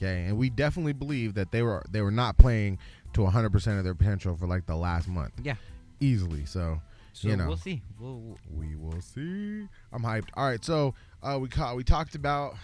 Okay, 0.00 0.26
and 0.26 0.38
we 0.38 0.48
definitely 0.48 0.92
believe 0.92 1.34
that 1.34 1.50
they 1.50 1.62
were 1.62 1.84
they 1.90 2.00
were 2.02 2.10
not 2.12 2.38
playing 2.38 2.78
to 3.14 3.22
100% 3.22 3.78
of 3.78 3.84
their 3.84 3.94
potential 3.94 4.36
for 4.36 4.46
like 4.46 4.66
the 4.66 4.76
last 4.76 5.08
month. 5.08 5.32
Yeah. 5.42 5.54
Easily. 6.00 6.44
So, 6.44 6.80
So 7.14 7.28
you 7.28 7.36
know. 7.36 7.48
we'll 7.48 7.56
see. 7.56 7.82
We'll, 7.98 8.14
we'll- 8.20 8.38
we 8.56 8.76
will 8.76 9.00
see. 9.00 9.66
I'm 9.92 10.02
hyped. 10.02 10.28
All 10.34 10.46
right, 10.46 10.64
so 10.64 10.94
uh, 11.22 11.36
we 11.40 11.48
ca- 11.48 11.74
we 11.74 11.82
talked 11.82 12.14
about 12.14 12.54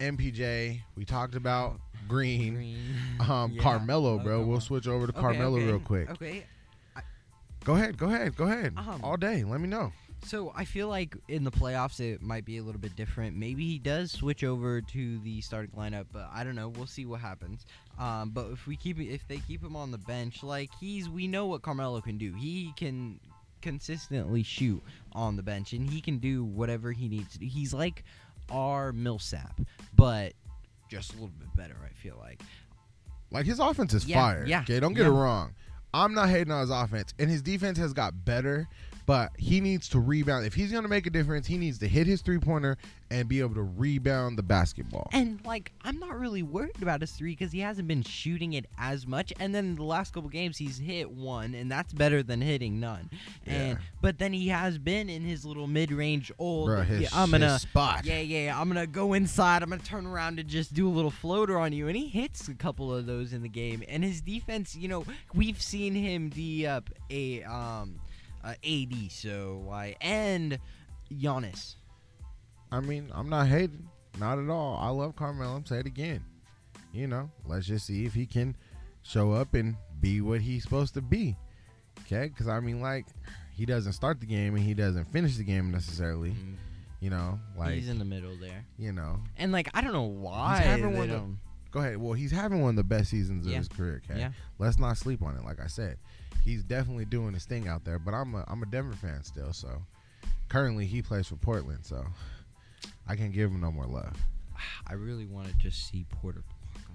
MPJ. 0.00 0.80
We 0.96 1.04
talked 1.04 1.34
about 1.34 1.80
Green. 2.08 2.54
Green. 2.54 2.78
Um, 3.28 3.52
Yeah. 3.52 3.62
Carmelo, 3.62 4.18
bro. 4.18 4.44
We'll 4.44 4.60
switch 4.60 4.86
over 4.86 5.06
to 5.06 5.12
Okay, 5.12 5.20
Carmelo 5.20 5.56
okay, 5.56 5.66
real 5.66 5.78
quick. 5.80 6.10
Okay. 6.10 6.44
Go 7.64 7.74
ahead, 7.74 7.96
go 7.96 8.06
ahead, 8.06 8.36
go 8.36 8.44
ahead. 8.44 8.74
Um, 8.76 9.00
All 9.02 9.16
day. 9.16 9.42
Let 9.44 9.60
me 9.60 9.68
know. 9.68 9.92
So 10.26 10.52
I 10.56 10.64
feel 10.64 10.88
like 10.88 11.16
in 11.28 11.44
the 11.44 11.50
playoffs 11.50 12.00
it 12.00 12.22
might 12.22 12.44
be 12.46 12.56
a 12.58 12.62
little 12.62 12.80
bit 12.80 12.96
different. 12.96 13.36
Maybe 13.36 13.66
he 13.66 13.78
does 13.78 14.10
switch 14.10 14.42
over 14.42 14.80
to 14.80 15.18
the 15.20 15.40
starting 15.42 15.70
lineup, 15.76 16.06
but 16.12 16.30
I 16.32 16.44
don't 16.44 16.54
know. 16.54 16.68
We'll 16.68 16.86
see 16.86 17.04
what 17.04 17.20
happens. 17.20 17.66
Um, 17.98 18.30
but 18.30 18.46
if 18.50 18.66
we 18.66 18.76
keep 18.76 18.98
if 19.00 19.26
they 19.28 19.38
keep 19.38 19.62
him 19.62 19.76
on 19.76 19.90
the 19.90 19.98
bench, 19.98 20.42
like 20.42 20.70
he's 20.80 21.08
we 21.10 21.26
know 21.26 21.46
what 21.46 21.62
Carmelo 21.62 22.00
can 22.00 22.16
do. 22.16 22.32
He 22.34 22.72
can 22.76 23.20
consistently 23.60 24.42
shoot 24.42 24.82
on 25.12 25.36
the 25.36 25.42
bench, 25.42 25.72
and 25.74 25.88
he 25.88 26.00
can 26.00 26.18
do 26.18 26.44
whatever 26.44 26.92
he 26.92 27.08
needs 27.08 27.32
to 27.34 27.38
do. 27.38 27.46
He's 27.46 27.74
like 27.74 28.04
our 28.50 28.92
Millsap, 28.92 29.60
but 29.94 30.32
just 30.88 31.10
a 31.12 31.14
little 31.14 31.28
bit 31.38 31.54
better. 31.54 31.76
I 31.84 31.92
feel 31.94 32.16
like. 32.20 32.40
Like 33.30 33.46
his 33.46 33.58
offense 33.58 33.92
is 33.94 34.06
Yeah, 34.06 34.20
fire. 34.20 34.44
yeah, 34.46 34.60
Okay, 34.60 34.78
don't 34.80 34.94
get 34.94 35.06
it 35.06 35.10
wrong. 35.10 35.54
I'm 35.94 36.12
not 36.12 36.28
hating 36.28 36.50
on 36.50 36.60
his 36.60 36.70
offense, 36.70 37.14
and 37.20 37.30
his 37.30 37.40
defense 37.40 37.78
has 37.78 37.92
got 37.92 38.24
better. 38.24 38.68
But 39.06 39.32
he 39.36 39.60
needs 39.60 39.88
to 39.90 40.00
rebound. 40.00 40.46
If 40.46 40.54
he's 40.54 40.72
gonna 40.72 40.88
make 40.88 41.06
a 41.06 41.10
difference, 41.10 41.46
he 41.46 41.58
needs 41.58 41.78
to 41.78 41.88
hit 41.88 42.06
his 42.06 42.22
three 42.22 42.38
pointer 42.38 42.76
and 43.10 43.28
be 43.28 43.38
able 43.40 43.54
to 43.54 43.62
rebound 43.62 44.36
the 44.38 44.42
basketball. 44.42 45.08
And 45.12 45.38
like, 45.44 45.72
I'm 45.84 45.98
not 46.00 46.18
really 46.18 46.42
worried 46.42 46.80
about 46.82 47.00
his 47.00 47.12
three 47.12 47.32
because 47.32 47.52
he 47.52 47.60
hasn't 47.60 47.86
been 47.86 48.02
shooting 48.02 48.54
it 48.54 48.66
as 48.78 49.06
much. 49.06 49.32
And 49.38 49.54
then 49.54 49.74
the 49.76 49.84
last 49.84 50.12
couple 50.14 50.28
games, 50.30 50.56
he's 50.56 50.78
hit 50.78 51.10
one, 51.10 51.54
and 51.54 51.70
that's 51.70 51.92
better 51.92 52.22
than 52.22 52.40
hitting 52.40 52.80
none. 52.80 53.10
And 53.46 53.78
Yeah. 53.78 53.84
but 54.00 54.18
then 54.18 54.32
he 54.32 54.48
has 54.48 54.78
been 54.78 55.08
in 55.08 55.22
his 55.22 55.44
little 55.44 55.66
mid-range 55.66 56.32
old. 56.38 56.70
Bruh, 56.70 56.84
his, 56.84 57.02
yeah, 57.02 57.08
I'm 57.12 57.30
gonna. 57.30 57.52
his 57.52 57.62
spot. 57.62 58.04
Yeah, 58.04 58.20
yeah, 58.20 58.46
yeah, 58.46 58.60
I'm 58.60 58.68
gonna 58.68 58.86
go 58.86 59.12
inside. 59.12 59.62
I'm 59.62 59.68
gonna 59.70 59.82
turn 59.82 60.06
around 60.06 60.40
and 60.40 60.48
just 60.48 60.72
do 60.74 60.88
a 60.88 60.90
little 60.90 61.10
floater 61.10 61.58
on 61.58 61.72
you, 61.72 61.86
and 61.88 61.96
he 61.96 62.08
hits 62.08 62.48
a 62.48 62.54
couple 62.54 62.92
of 62.92 63.06
those 63.06 63.32
in 63.32 63.42
the 63.42 63.48
game. 63.48 63.84
And 63.86 64.02
his 64.02 64.22
defense, 64.22 64.74
you 64.74 64.88
know, 64.88 65.04
we've 65.34 65.60
seen 65.62 65.94
him 65.94 66.30
d 66.30 66.66
up 66.66 66.90
a 67.10 67.42
um, 67.44 68.00
uh, 68.44 68.54
AD, 68.64 69.10
so 69.10 69.62
why 69.64 69.96
and 70.00 70.58
Giannis. 71.12 71.74
I 72.70 72.80
mean, 72.80 73.10
I'm 73.14 73.28
not 73.28 73.46
hating, 73.48 73.88
not 74.18 74.38
at 74.38 74.48
all. 74.48 74.76
I 74.80 74.88
love 74.90 75.16
Carmelo. 75.16 75.56
I'm 75.56 75.64
say 75.66 75.78
it 75.78 75.86
again. 75.86 76.24
You 76.92 77.06
know, 77.08 77.30
let's 77.46 77.66
just 77.66 77.86
see 77.86 78.04
if 78.04 78.14
he 78.14 78.26
can 78.26 78.56
show 79.02 79.32
up 79.32 79.54
and 79.54 79.76
be 80.00 80.20
what 80.20 80.40
he's 80.40 80.62
supposed 80.62 80.94
to 80.94 81.02
be. 81.02 81.36
Okay, 82.00 82.28
because 82.28 82.48
I 82.48 82.60
mean, 82.60 82.80
like, 82.80 83.06
he 83.56 83.64
doesn't 83.66 83.92
start 83.94 84.20
the 84.20 84.26
game 84.26 84.54
and 84.54 84.64
he 84.64 84.74
doesn't 84.74 85.06
finish 85.12 85.36
the 85.36 85.44
game 85.44 85.70
necessarily. 85.70 86.30
Mm, 86.30 86.54
You 87.00 87.10
know, 87.10 87.38
like, 87.56 87.74
he's 87.74 87.88
in 87.88 87.98
the 87.98 88.04
middle 88.04 88.36
there, 88.36 88.64
you 88.78 88.92
know, 88.92 89.20
and 89.36 89.52
like 89.52 89.68
I 89.74 89.80
don't 89.80 89.92
know 89.92 90.02
why 90.02 90.56
having 90.58 90.92
they 90.92 90.98
one 90.98 91.10
of 91.10 91.22
go 91.74 91.80
ahead. 91.80 91.96
Well, 91.98 92.12
he's 92.12 92.30
having 92.30 92.60
one 92.62 92.70
of 92.70 92.76
the 92.76 92.84
best 92.84 93.10
seasons 93.10 93.44
of 93.46 93.52
Yeah. 93.52 93.58
his 93.58 93.68
career. 93.68 94.00
Okay, 94.08 94.20
Yeah. 94.20 94.30
let's 94.58 94.78
not 94.78 94.96
sleep 94.96 95.22
on 95.22 95.36
it. 95.36 95.44
Like 95.44 95.60
I 95.60 95.66
said, 95.66 95.98
he's 96.44 96.62
definitely 96.62 97.04
doing 97.04 97.34
his 97.34 97.44
thing 97.44 97.66
out 97.68 97.84
there. 97.84 97.98
But 97.98 98.14
I'm 98.14 98.34
a 98.34 98.44
I'm 98.46 98.62
a 98.62 98.66
Denver 98.66 98.94
fan 98.94 99.24
still. 99.24 99.52
So 99.52 99.82
currently 100.48 100.86
he 100.86 101.02
plays 101.02 101.26
for 101.26 101.36
Portland. 101.36 101.80
So 101.84 102.06
I 103.08 103.16
can't 103.16 103.32
give 103.32 103.50
him 103.50 103.60
no 103.60 103.72
more 103.72 103.86
love, 103.86 104.16
I 104.86 104.94
really 104.94 105.26
want 105.26 105.48
to 105.48 105.54
just 105.54 105.88
see 105.90 106.06
Porter 106.10 106.42
block 106.46 106.86
him. 106.86 106.94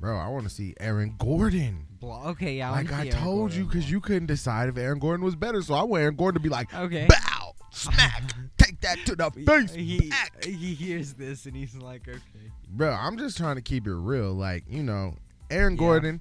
bro. 0.00 0.16
I 0.16 0.28
want 0.28 0.44
to 0.44 0.50
see 0.50 0.74
Aaron 0.80 1.14
Gordon. 1.18 1.86
Okay, 2.02 2.56
yeah. 2.56 2.70
like 2.70 2.90
I 2.92 3.02
see 3.04 3.10
Aaron 3.10 3.22
told 3.22 3.52
you, 3.54 3.64
because 3.66 3.90
you 3.90 4.00
couldn't 4.00 4.26
decide 4.26 4.68
if 4.68 4.78
Aaron 4.78 4.98
Gordon 4.98 5.24
was 5.24 5.36
better. 5.36 5.60
So 5.62 5.74
I 5.74 5.82
want 5.82 6.02
Aaron 6.02 6.16
Gordon 6.16 6.40
to 6.40 6.42
be 6.42 6.48
like, 6.48 6.72
Okay. 6.74 7.06
bow, 7.08 7.54
smack, 7.70 8.32
take 8.80 8.96
that 8.96 9.06
to 9.06 9.16
the 9.16 9.30
face, 9.44 9.74
He, 9.74 10.08
back. 10.10 10.44
he 10.44 10.74
hears 10.74 11.14
this 11.14 11.46
and 11.46 11.54
he's 11.56 11.74
like, 11.76 12.08
okay. 12.08 12.18
bro. 12.70 12.90
I'm 12.90 13.18
just 13.18 13.36
trying 13.36 13.56
to 13.56 13.62
keep 13.62 13.86
it 13.86 13.94
real. 13.94 14.32
Like 14.32 14.64
you 14.68 14.82
know, 14.82 15.14
Aaron 15.50 15.74
Yeah. 15.74 15.78
Gordon. 15.78 16.20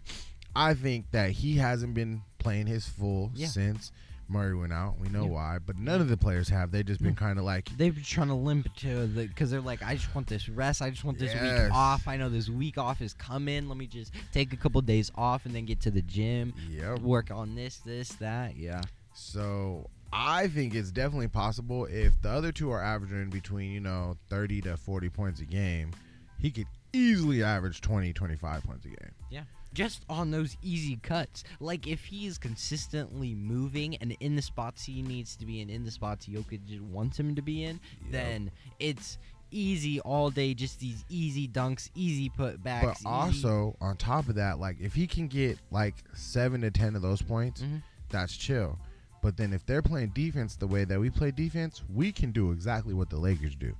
I 0.55 0.73
think 0.73 1.11
that 1.11 1.31
he 1.31 1.57
hasn't 1.57 1.93
been 1.93 2.21
playing 2.39 2.65
his 2.67 2.87
full 2.87 3.31
Yeah. 3.35 3.47
since 3.47 3.91
Murray 4.27 4.55
went 4.55 4.73
out. 4.73 4.99
We 4.99 5.07
know 5.07 5.25
Yeah. 5.25 5.31
why, 5.31 5.57
but 5.63 5.77
none 5.77 6.01
of 6.01 6.09
the 6.09 6.17
players 6.17 6.49
have. 6.49 6.71
They've 6.71 6.85
just 6.85 7.01
been 7.01 7.13
mm. 7.13 7.17
kind 7.17 7.37
of 7.37 7.45
like, 7.45 7.69
They've 7.77 7.93
been 7.93 8.03
trying 8.03 8.27
to 8.29 8.33
limp 8.33 8.73
to 8.77 9.07
the 9.07 9.27
because 9.27 9.51
they're 9.51 9.61
like, 9.61 9.83
I 9.83 9.95
just 9.95 10.13
want 10.15 10.27
this 10.27 10.49
rest. 10.49 10.81
I 10.81 10.89
just 10.89 11.03
want 11.03 11.19
this 11.19 11.33
Yes. 11.33 11.65
week 11.65 11.73
off. 11.73 12.07
I 12.07 12.17
know 12.17 12.27
this 12.27 12.49
week 12.49 12.77
off 12.77 13.01
is 13.01 13.13
coming. 13.13 13.67
Let 13.69 13.77
me 13.77 13.85
just 13.87 14.11
take 14.33 14.51
a 14.51 14.57
couple 14.57 14.81
days 14.81 15.11
off 15.15 15.45
and 15.45 15.53
then 15.53 15.65
get 15.65 15.79
to 15.81 15.91
the 15.91 16.01
gym, 16.01 16.53
yep. 16.69 16.99
work 16.99 17.29
on 17.31 17.55
this, 17.55 17.77
this, 17.85 18.09
that. 18.13 18.57
Yeah. 18.57 18.81
So 19.13 19.89
I 20.13 20.47
think 20.47 20.73
it's 20.75 20.91
definitely 20.91 21.27
possible 21.27 21.85
if 21.85 22.19
the 22.21 22.29
other 22.29 22.51
two 22.51 22.71
are 22.71 22.81
averaging 22.81 23.29
between 23.29 23.71
you 23.71 23.79
know 23.81 24.15
30 24.29 24.61
to 24.61 24.77
40 24.77 25.09
points 25.09 25.41
a 25.41 25.45
game, 25.45 25.91
he 26.39 26.49
could 26.51 26.67
easily 26.93 27.43
average 27.43 27.81
20, 27.81 28.13
25 28.13 28.63
points 28.63 28.85
a 28.85 28.89
game. 28.89 29.11
Yeah. 29.29 29.43
Just 29.73 30.03
on 30.09 30.31
those 30.31 30.55
easy 30.63 30.95
cuts. 31.03 31.43
Like 31.59 31.85
if 31.87 32.05
he's 32.05 32.37
consistently 32.37 33.35
moving 33.35 33.95
and 33.97 34.15
in 34.21 34.35
the 34.35 34.41
spots 34.41 34.85
he 34.85 35.01
needs 35.01 35.35
to 35.35 35.45
be 35.45 35.61
in, 35.61 35.69
in 35.69 35.83
the 35.83 35.91
spots 35.91 36.25
Jokic 36.25 36.81
wants 36.81 37.19
him 37.19 37.35
to 37.35 37.41
be 37.41 37.63
in, 37.65 37.79
Yep. 38.03 38.11
then 38.11 38.51
it's 38.79 39.17
easy 39.51 39.99
all 39.99 40.29
day. 40.31 40.53
Just 40.53 40.79
these 40.79 41.03
easy 41.09 41.47
dunks, 41.47 41.89
easy 41.95 42.29
putbacks. 42.29 42.81
But 42.81 42.97
easy- 42.97 43.05
also 43.07 43.75
on 43.81 43.97
top 43.97 44.29
of 44.29 44.35
that, 44.35 44.57
like 44.59 44.77
if 44.79 44.93
he 44.95 45.05
can 45.05 45.27
get 45.27 45.59
like 45.69 45.95
seven 46.15 46.61
to 46.61 46.71
ten 46.71 46.95
of 46.95 47.01
those 47.01 47.21
points, 47.21 47.61
Mhm. 47.61 47.83
that's 48.09 48.35
chill. 48.35 48.79
But 49.27 49.35
then 49.35 49.51
if 49.51 49.65
they're 49.65 49.81
playing 49.81 50.11
defense 50.15 50.55
the 50.55 50.67
way 50.67 50.85
that 50.85 50.97
we 50.97 51.09
play 51.09 51.31
defense, 51.31 51.83
we 51.93 52.13
can 52.13 52.31
do 52.31 52.53
exactly 52.53 52.93
what 52.93 53.09
the 53.09 53.17
Lakers 53.17 53.55
do. 53.57 53.75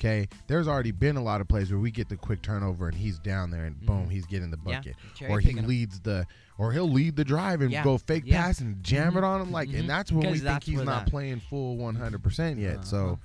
Okay, 0.00 0.26
there's 0.46 0.66
already 0.66 0.90
been 0.90 1.16
a 1.16 1.22
lot 1.22 1.42
of 1.42 1.48
plays 1.48 1.70
where 1.70 1.78
we 1.78 1.90
get 1.90 2.08
the 2.08 2.16
quick 2.16 2.40
turnover 2.40 2.88
and 2.88 2.96
he's 2.96 3.18
down 3.18 3.50
there 3.50 3.66
and 3.66 3.78
boom, 3.84 4.06
Mhm. 4.06 4.10
he's 4.10 4.24
getting 4.24 4.50
the 4.50 4.56
bucket, 4.56 4.96
cherry 5.14 5.30
or 5.30 5.38
he 5.38 5.52
leads 5.52 6.00
the, 6.00 6.26
or 6.56 6.72
he'll 6.72 6.90
lead 6.90 7.14
the 7.14 7.24
drive 7.26 7.60
and 7.60 7.70
Yeah, 7.70 7.84
go 7.84 7.98
fake 7.98 8.22
yeah. 8.24 8.40
pass 8.42 8.60
and 8.62 8.82
jam 8.82 9.12
Mhm, 9.12 9.18
it 9.18 9.24
on 9.24 9.42
him. 9.42 9.52
Like, 9.52 9.68
mhm. 9.68 9.80
and 9.80 9.90
that's 9.90 10.10
when 10.10 10.30
we 10.32 10.38
think 10.38 10.62
he's 10.64 10.76
not 10.82 11.04
that- 11.04 11.10
playing 11.10 11.40
full 11.40 11.76
100 11.76 12.22
percent 12.22 12.58
yet. 12.58 12.76
Uh-huh. 12.76 12.84
So, 12.84 13.18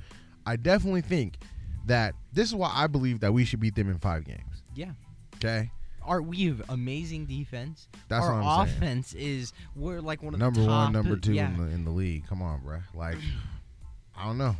I 0.46 0.58
definitely 0.58 1.02
think 1.04 1.38
that 1.86 2.16
this 2.34 2.50
is 2.50 2.56
why 2.56 2.70
I 2.76 2.88
believe 2.88 3.22
that 3.22 3.34
we 3.34 3.46
should 3.46 3.62
beat 3.62 3.76
them 3.76 3.90
in 3.90 3.98
five 3.98 4.26
games. 4.26 4.62
Yeah. 4.76 4.92
Okay, 5.36 5.72
Our 6.04 6.22
we 6.22 6.46
have 6.46 6.62
amazing 6.70 7.26
defense. 7.26 7.88
that's 8.08 8.26
Our 8.26 8.40
what 8.42 8.46
I'm 8.48 8.68
saying. 8.68 8.78
offense 8.78 9.14
is 9.14 9.54
we're 9.76 10.02
like 10.02 10.24
one 10.24 10.34
of 10.34 10.40
number 10.40 10.60
the 10.62 10.66
top, 10.68 10.86
one, 10.86 10.94
number 10.94 11.16
two 11.18 11.34
Yeah. 11.34 11.50
in, 11.54 11.58
the, 11.58 11.64
in 11.72 11.86
the 11.86 11.92
league. 11.92 12.28
Come 12.28 12.42
on, 12.42 12.62
bro. 12.64 12.80
Like, 12.96 13.18
I 14.18 14.26
don't 14.26 14.38
know. 14.38 14.56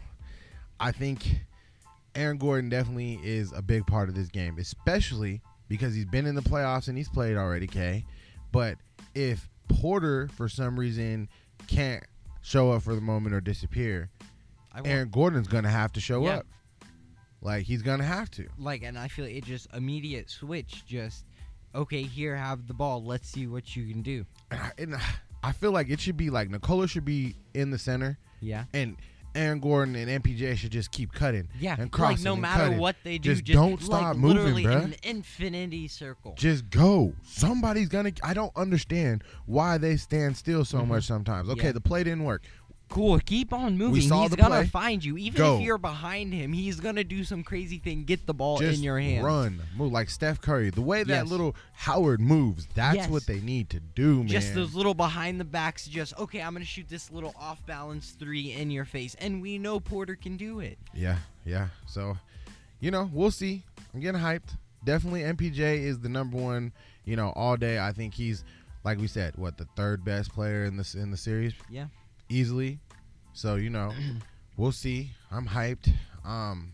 I 0.80 0.92
think 0.92 1.40
Aaron 2.16 2.38
Gordon 2.38 2.70
definitely 2.70 3.20
is 3.24 3.52
a 3.54 3.62
big 3.62 3.86
part 3.88 4.10
of 4.10 4.16
this 4.16 4.28
game, 4.30 4.58
especially 4.60 5.42
because 5.68 5.94
he's 5.96 6.06
been 6.06 6.26
in 6.26 6.36
the 6.36 6.42
playoffs 6.42 6.88
and 6.88 6.98
he's 6.98 7.10
played 7.10 7.38
already, 7.38 7.68
K. 7.68 8.06
But 8.52 8.78
if 9.16 9.50
Porter, 9.70 10.28
for 10.36 10.50
some 10.50 10.78
reason, 10.80 11.30
can't 11.68 12.04
show 12.42 12.72
up 12.72 12.82
for 12.84 12.94
the 12.96 13.02
moment 13.02 13.34
or 13.34 13.42
disappear, 13.42 14.10
Aaron 14.86 15.10
Gordon's 15.10 15.48
going 15.48 15.64
to 15.64 15.70
have 15.70 15.92
to 15.94 16.00
show 16.02 16.26
Yeah. 16.26 16.38
up. 16.38 16.48
Like, 17.44 17.64
he's 17.64 17.82
going 17.82 18.00
to 18.00 18.06
have 18.06 18.30
to. 18.32 18.48
like, 18.60 18.84
and 18.84 18.98
I 19.00 19.08
feel 19.08 19.26
it 19.26 19.44
just 19.46 19.68
immediate 19.74 20.30
switch. 20.30 20.84
Just 20.86 21.26
okay, 21.76 22.04
here, 22.04 22.36
have 22.36 22.68
the 22.68 22.74
ball. 22.74 23.04
Let's 23.04 23.30
see 23.30 23.48
what 23.48 23.76
you 23.76 23.88
can 23.92 24.02
do. 24.02 24.26
And 24.52 24.60
I, 24.62 24.72
and 24.78 24.96
I 25.44 25.52
feel 25.54 25.72
like 25.72 25.90
it 25.90 26.00
should 26.00 26.18
be 26.18 26.30
like 26.30 26.50
Nikola 26.50 26.88
should 26.88 27.06
be 27.06 27.36
in 27.54 27.72
the 27.72 27.78
center 27.80 28.18
Yeah. 28.42 28.66
and 28.74 28.96
Aaron 29.34 29.62
Gordon 29.62 29.96
and 29.96 30.22
MPJ 30.22 30.58
should 30.58 30.74
just 30.74 30.92
keep 30.92 31.14
cutting. 31.14 31.48
Yeah, 31.58 31.78
And 31.80 31.90
like 31.98 32.20
no 32.20 32.34
and 32.34 32.42
matter 32.42 32.64
cutting. 32.66 32.80
what 32.80 32.98
they 33.06 33.18
do, 33.18 33.30
Just 33.32 33.46
just, 33.46 33.56
don't 33.56 33.72
like, 33.72 33.82
stop 34.02 34.16
moving, 34.18 34.38
literally 34.38 34.64
bruh. 34.66 34.84
an 34.84 34.96
infinity 35.04 35.88
circle. 35.88 36.34
Just 36.38 36.70
go. 36.70 37.14
Somebody's 37.24 37.88
gonna. 37.88 38.12
I 38.24 38.34
don't 38.34 38.52
understand 38.58 39.24
why 39.46 39.78
they 39.78 39.96
stand 39.96 40.36
still 40.36 40.66
so 40.66 40.80
Mhm. 40.80 40.88
much 40.88 41.06
sometimes. 41.06 41.48
Okay, 41.48 41.68
Yeah. 41.68 41.72
the 41.72 41.80
play 41.80 42.04
didn't 42.04 42.26
work. 42.26 42.44
Cool, 42.92 43.20
keep 43.20 43.54
on 43.54 43.78
moving. 43.78 44.02
saw 44.02 44.22
he's 44.22 44.32
the 44.32 44.38
gonna 44.38 44.50
play. 44.56 44.68
find 44.68 45.04
you, 45.04 45.18
even 45.18 45.38
Go. 45.38 45.56
if 45.58 45.62
you're 45.64 45.78
behind 45.78 46.34
him. 46.34 46.54
He's 46.54 46.80
gonna 46.80 47.04
do 47.04 47.24
some 47.24 47.44
crazy 47.44 47.80
thing, 47.80 48.04
get 48.04 48.28
the 48.28 48.34
ball 48.34 48.60
Just 48.60 48.78
in 48.78 48.84
your 48.84 49.00
hands. 49.00 49.24
run, 49.24 49.62
move 49.76 49.92
like 49.92 50.10
Steph 50.10 50.42
Curry. 50.42 50.70
The 50.70 50.82
way 50.82 51.04
that 51.04 51.10
Yes. 51.24 51.28
little 51.28 51.56
Howard 51.74 52.20
moves, 52.22 52.68
that's 52.76 52.96
Yes. 52.98 53.10
what 53.10 53.26
they 53.26 53.40
need 53.42 53.70
to 53.72 53.80
do, 53.80 54.18
man. 54.18 54.28
Just 54.28 54.54
those 54.54 54.76
little 54.76 54.94
behind 54.94 55.40
the 55.40 55.46
backs. 55.46 55.88
Just 55.88 56.14
okay, 56.20 56.42
I'm 56.42 56.54
gonna 56.54 56.66
shoot 56.66 56.88
this 56.90 57.10
little 57.12 57.34
off 57.40 57.66
balance 57.66 58.12
three 58.20 58.52
in 58.54 58.70
your 58.70 58.86
face, 58.86 59.16
and 59.16 59.42
we 59.42 59.58
know 59.58 59.80
Porter 59.80 60.16
can 60.16 60.38
do 60.38 60.60
it. 60.60 60.78
Yeah, 60.94 61.18
yeah. 61.46 61.70
So, 61.88 62.18
you 62.80 62.92
know, 62.92 63.10
we'll 63.14 63.32
see. 63.32 63.64
I'm 63.94 64.00
getting 64.02 64.22
hyped. 64.22 64.58
Definitely, 64.84 65.22
MPJ 65.24 65.80
is 65.84 66.00
the 66.00 66.10
number 66.10 66.38
one. 66.38 66.72
You 67.06 67.16
know, 67.16 67.30
all 67.36 67.56
day. 67.58 67.80
I 67.80 67.94
think 67.94 68.14
he's, 68.14 68.44
like 68.84 69.00
we 69.00 69.08
said, 69.08 69.34
what 69.38 69.58
the 69.58 69.66
third 69.76 70.04
best 70.06 70.32
player 70.34 70.66
in 70.66 70.78
this 70.78 70.94
in 70.94 71.10
the 71.10 71.18
series. 71.18 71.54
Yeah. 71.70 71.86
Easily. 72.32 72.80
So 73.34 73.56
you 73.56 73.70
know, 73.70 73.92
we'll 74.58 74.72
see. 74.72 75.12
I'm 75.32 75.48
hyped. 75.48 75.92
Um, 76.26 76.74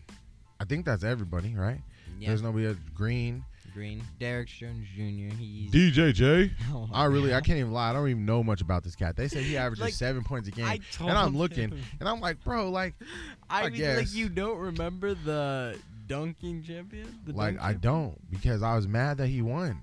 I 0.60 0.64
think 0.64 0.84
that's 0.84 1.04
everybody, 1.04 1.54
right? 1.54 1.80
Yeah, 2.18 2.28
There's 2.28 2.42
nobody 2.42 2.66
else. 2.66 2.76
Green, 2.94 3.44
Green, 3.72 4.02
Derrick 4.18 4.48
Jones 4.48 4.86
Jr. 4.94 5.34
He's 5.36 5.70
DJJ. 5.70 6.50
Oh, 6.72 6.88
I 6.92 7.04
really, 7.04 7.32
I 7.32 7.40
can't 7.40 7.58
even 7.58 7.72
lie. 7.72 7.90
I 7.90 7.92
don't 7.92 8.08
even 8.08 8.26
know 8.26 8.42
much 8.42 8.60
about 8.60 8.82
this 8.82 8.96
cat. 8.96 9.14
They 9.16 9.28
say 9.28 9.42
he 9.42 9.56
averages 9.56 9.82
Like, 9.84 9.94
seven 9.94 10.24
points 10.24 10.48
a 10.48 10.50
game, 10.50 10.64
I 10.66 10.80
told 10.92 11.10
and 11.10 11.18
I'm 11.18 11.36
looking, 11.36 11.70
him. 11.70 11.80
and 12.00 12.08
I'm 12.08 12.20
like, 12.20 12.42
bro, 12.42 12.70
like, 12.70 12.94
I, 13.48 13.62
I 13.62 13.68
mean, 13.70 13.78
guess. 13.78 13.98
like 13.98 14.14
you 14.14 14.28
don't 14.28 14.58
remember 14.58 15.14
the 15.14 15.78
dunking 16.08 16.64
champion? 16.64 17.06
The 17.24 17.32
like 17.32 17.54
dunk 17.54 17.60
I 17.64 17.72
champion? 17.72 17.80
don't 17.80 18.30
because 18.30 18.62
I 18.64 18.74
was 18.74 18.88
mad 18.88 19.18
that 19.18 19.28
he 19.28 19.42
won. 19.42 19.80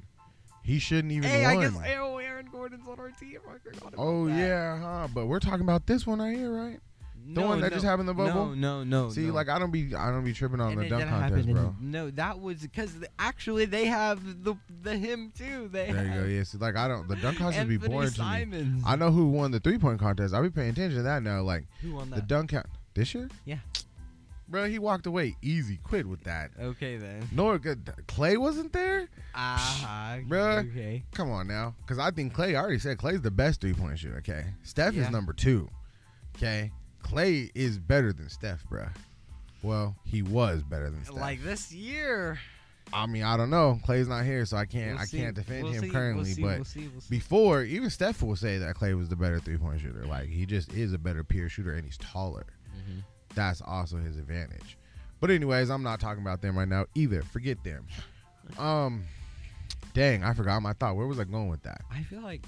He 0.65 0.79
shouldn't 0.79 1.11
even 1.13 1.29
Hey, 1.29 1.45
I 1.45 1.55
guess 1.61 1.73
oh, 1.99 2.17
Aaron 2.17 2.47
Gordon's 2.51 2.87
on 2.87 2.99
our 2.99 3.11
team. 3.11 3.37
I 3.47 3.57
forgot 3.59 3.93
about 3.93 3.93
oh 3.97 4.27
that. 4.27 4.35
yeah, 4.37 4.79
huh? 4.79 5.07
But 5.13 5.27
we're 5.27 5.39
talking 5.39 5.61
about 5.61 5.85
this 5.85 6.07
one 6.07 6.19
right 6.19 6.35
here, 6.35 6.51
right? 6.51 6.79
The 7.27 7.41
No, 7.41 7.47
one 7.47 7.61
that 7.61 7.69
no, 7.71 7.75
just 7.75 7.85
happened 7.85 8.07
in 8.09 8.15
the 8.15 8.23
bubble. 8.23 8.47
No, 8.55 8.83
no, 8.83 8.83
no. 8.83 9.09
See, 9.09 9.21
no. 9.21 9.33
like 9.33 9.49
I 9.49 9.57
don't 9.57 9.71
be, 9.71 9.95
I 9.95 10.11
don't 10.11 10.23
be 10.23 10.31
tripping 10.33 10.59
on 10.61 10.73
And 10.73 10.81
the 10.81 10.85
it 10.85 10.89
dunk 10.89 11.05
contest, 11.09 11.33
happen 11.33 11.49
in- 11.49 11.55
bro. 11.55 11.75
no, 11.81 12.11
that 12.11 12.39
was 12.39 12.57
because 12.61 12.93
actually 13.17 13.65
they 13.65 13.85
have 13.85 14.43
the 14.43 14.55
the 14.83 14.95
him 14.97 15.31
too. 15.37 15.67
They 15.71 15.91
There 15.91 16.03
you 16.03 16.09
have 16.11 16.23
go. 16.23 16.27
Yeah, 16.29 16.43
like 16.59 16.75
I 16.75 16.87
don't, 16.87 17.07
the 17.07 17.15
dunk 17.15 17.37
contest 17.37 17.59
would 17.59 17.67
be 17.69 17.75
Anthony 17.75 17.93
boring 17.93 18.11
to 18.11 18.45
me. 18.45 18.81
I 18.85 18.95
know 18.95 19.11
who 19.11 19.27
won 19.29 19.49
the 19.51 19.59
three 19.59 19.77
point 19.79 19.99
contest. 19.99 20.33
I 20.35 20.39
will 20.39 20.49
be 20.49 20.53
paying 20.55 20.69
attention 20.71 20.97
to 20.97 21.03
that 21.03 21.23
now. 21.23 21.41
Like 21.41 21.65
Who 21.81 21.93
won 21.95 22.09
that? 22.11 22.15
the 22.15 22.21
dunk 22.23 22.51
count 22.51 22.67
this 22.93 23.13
year. 23.15 23.27
Yeah. 23.45 23.57
Bro, 24.47 24.65
he 24.69 24.77
walked 24.77 25.07
away 25.07 25.35
easy. 25.41 25.77
Quit 25.83 26.05
with 26.05 26.23
that. 26.25 26.51
okay 26.59 26.97
then. 26.97 27.27
Nor 27.31 27.57
good. 27.57 27.89
Clay 28.07 28.37
wasn't 28.37 28.71
there. 28.73 29.07
Ah, 29.33 30.19
Bruh. 30.27 30.69
Okay. 30.71 31.03
Come 31.13 31.31
on 31.31 31.47
now, 31.47 31.73
because 31.81 31.97
I 31.97 32.11
think 32.11 32.33
Clay. 32.33 32.55
I 32.55 32.61
already 32.61 32.77
said 32.79 32.97
Clay's 32.99 33.21
the 33.21 33.31
best 33.31 33.59
three 33.61 33.73
point 33.73 33.97
shooter. 33.97 34.17
Okay, 34.17 34.45
Steph 34.63 34.93
Yeah. 34.93 35.05
is 35.05 35.09
number 35.11 35.33
two. 35.33 35.67
Okay, 36.35 36.71
Clay 37.01 37.49
is 37.55 37.79
better 37.79 38.13
than 38.13 38.29
Steph, 38.29 38.63
bro. 38.69 38.87
Well, 39.63 39.95
he 40.03 40.21
was 40.21 40.61
better 40.63 40.91
than 40.91 41.03
Steph. 41.05 41.15
Like 41.15 41.41
this 41.43 41.71
year. 41.73 42.39
I 42.93 43.07
mean, 43.07 43.23
I 43.23 43.35
don't 43.35 43.49
know. 43.49 43.79
Clay's 43.83 44.07
not 44.07 44.25
here, 44.25 44.45
so 44.45 44.57
I 44.57 44.65
can't. 44.65 44.91
We'll 44.91 44.99
I 45.01 45.05
can't 45.07 45.35
defend 45.35 45.63
We'll 45.63 45.73
him 45.73 45.81
see. 45.85 45.89
currently. 45.89 46.35
We'll 46.37 46.57
but 46.59 46.67
see. 46.67 46.81
See. 46.99 47.09
before, 47.09 47.63
even 47.63 47.89
Steph 47.89 48.21
will 48.21 48.35
say 48.35 48.59
that 48.59 48.75
Clay 48.75 48.93
was 48.93 49.09
the 49.09 49.15
better 49.15 49.39
three 49.39 49.57
point 49.57 49.81
shooter. 49.81 50.05
Like 50.05 50.29
he 50.29 50.45
just 50.45 50.71
is 50.71 50.93
a 50.93 50.99
better 50.99 51.23
pure 51.23 51.49
shooter, 51.49 51.73
and 51.73 51.83
he's 51.83 51.97
taller. 51.97 52.45
Mhm. 52.77 53.01
That's 53.35 53.61
also 53.61 53.97
his 53.97 54.17
advantage. 54.17 54.77
But 55.19 55.31
anyways, 55.31 55.69
I'm 55.69 55.83
not 55.83 55.99
talking 55.99 56.21
about 56.21 56.41
them 56.41 56.57
right 56.57 56.67
now 56.67 56.85
either. 56.95 57.21
Forget 57.23 57.63
them. 57.63 57.85
Um, 58.57 59.03
dang, 59.93 60.23
I 60.23 60.33
forgot 60.33 60.61
my 60.61 60.73
thought. 60.73 60.95
Where 60.95 61.07
was 61.07 61.19
I 61.19 61.23
going 61.23 61.49
with 61.49 61.63
that? 61.63 61.81
I 61.91 62.03
feel 62.03 62.21
like 62.21 62.45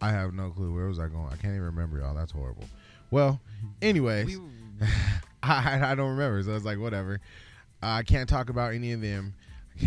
I 0.00 0.10
have 0.10 0.34
no 0.34 0.50
clue. 0.50 0.74
Where 0.74 0.88
was 0.88 0.98
I 0.98 1.08
going? 1.08 1.26
I 1.26 1.36
can't 1.36 1.54
even 1.54 1.62
remember, 1.62 1.98
y'all. 1.98 2.14
That's 2.14 2.32
horrible. 2.32 2.64
Well, 3.10 3.40
anyways, 3.82 4.26
we. 4.26 4.40
I, 5.42 5.92
I 5.92 5.94
don't 5.94 6.10
remember, 6.10 6.42
so 6.42 6.54
it's 6.54 6.64
like 6.64 6.78
whatever. 6.78 7.20
I 7.82 8.02
can't 8.02 8.28
talk 8.28 8.48
about 8.48 8.74
any 8.74 8.92
of 8.92 9.00
them. 9.00 9.34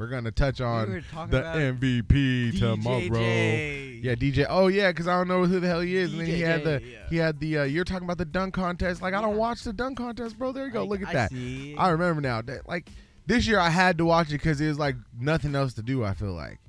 We're 0.00 0.06
gonna 0.06 0.30
touch 0.30 0.62
on 0.62 0.90
we 0.90 1.00
the 1.28 1.42
MVP 1.42 2.58
tomorrow. 2.58 3.20
Yeah, 3.20 4.14
DJ. 4.14 4.46
Oh 4.48 4.68
yeah, 4.68 4.92
because 4.92 5.06
I 5.06 5.14
don't 5.18 5.28
know 5.28 5.44
who 5.44 5.60
the 5.60 5.66
hell 5.66 5.80
he 5.80 5.94
is. 5.94 6.12
and 6.12 6.22
then 6.22 6.26
he 6.26 6.40
had 6.40 6.64
the 6.64 6.80
yeah. 6.82 6.98
he 7.10 7.16
had 7.18 7.38
the. 7.38 7.58
Uh, 7.58 7.64
you're 7.64 7.84
talking 7.84 8.04
about 8.04 8.16
the 8.16 8.24
dunk 8.24 8.54
contest. 8.54 9.02
Like 9.02 9.12
I 9.12 9.20
don't 9.20 9.36
watch 9.36 9.62
the 9.62 9.74
dunk 9.74 9.98
contest, 9.98 10.38
bro. 10.38 10.52
There 10.52 10.64
you 10.64 10.72
go. 10.72 10.84
Like, 10.84 11.00
Look 11.00 11.02
at 11.02 11.08
I 11.08 11.12
that. 11.12 11.30
see. 11.32 11.76
I 11.76 11.90
remember 11.90 12.22
now. 12.22 12.40
That, 12.40 12.66
like 12.66 12.88
this 13.26 13.46
year, 13.46 13.58
I 13.58 13.68
had 13.68 13.98
to 13.98 14.06
watch 14.06 14.28
it 14.28 14.38
because 14.38 14.58
it 14.62 14.68
was 14.68 14.78
like 14.78 14.96
nothing 15.20 15.54
else 15.54 15.74
to 15.74 15.82
do. 15.82 16.02
I 16.02 16.14
feel 16.14 16.32
like, 16.32 16.60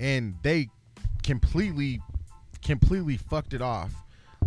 and 0.00 0.36
they 0.42 0.70
completely, 1.22 2.00
completely 2.64 3.18
fucked 3.18 3.52
it 3.52 3.60
off 3.60 3.92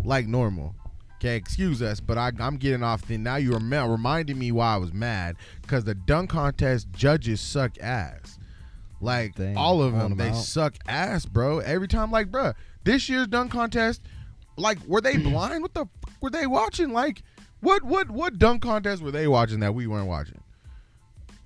like 0.04 0.26
normal. 0.26 0.74
Okay, 1.22 1.36
excuse 1.36 1.80
us, 1.82 2.00
but 2.00 2.18
I, 2.18 2.32
I'm 2.40 2.56
getting 2.56 2.82
off. 2.82 3.06
Then 3.06 3.22
now 3.22 3.36
you're 3.36 3.56
reminding 3.60 4.36
me 4.40 4.50
why 4.50 4.74
I 4.74 4.76
was 4.78 4.92
mad 4.92 5.36
because 5.60 5.84
the 5.84 5.94
dunk 5.94 6.30
contest 6.30 6.88
judges 6.90 7.40
suck 7.40 7.78
ass. 7.80 8.40
Like 9.00 9.36
Dang, 9.36 9.56
all 9.56 9.84
of 9.84 9.92
them, 9.92 10.16
them 10.16 10.18
they 10.18 10.30
out. 10.30 10.34
suck 10.34 10.74
ass, 10.88 11.24
bro. 11.24 11.60
Every 11.60 11.86
time, 11.86 12.10
like, 12.10 12.32
bro, 12.32 12.54
this 12.82 13.08
year's 13.08 13.28
dunk 13.28 13.52
contest, 13.52 14.02
like, 14.56 14.84
were 14.88 15.00
they 15.00 15.16
blind? 15.18 15.62
What 15.62 15.74
the 15.74 15.84
fuck 15.84 16.20
were 16.20 16.30
they 16.30 16.48
watching? 16.48 16.92
Like, 16.92 17.22
what, 17.60 17.84
what, 17.84 18.10
what 18.10 18.40
dunk 18.40 18.62
contest 18.62 19.00
were 19.00 19.12
they 19.12 19.28
watching 19.28 19.60
that 19.60 19.76
we 19.76 19.86
weren't 19.86 20.08
watching? 20.08 20.40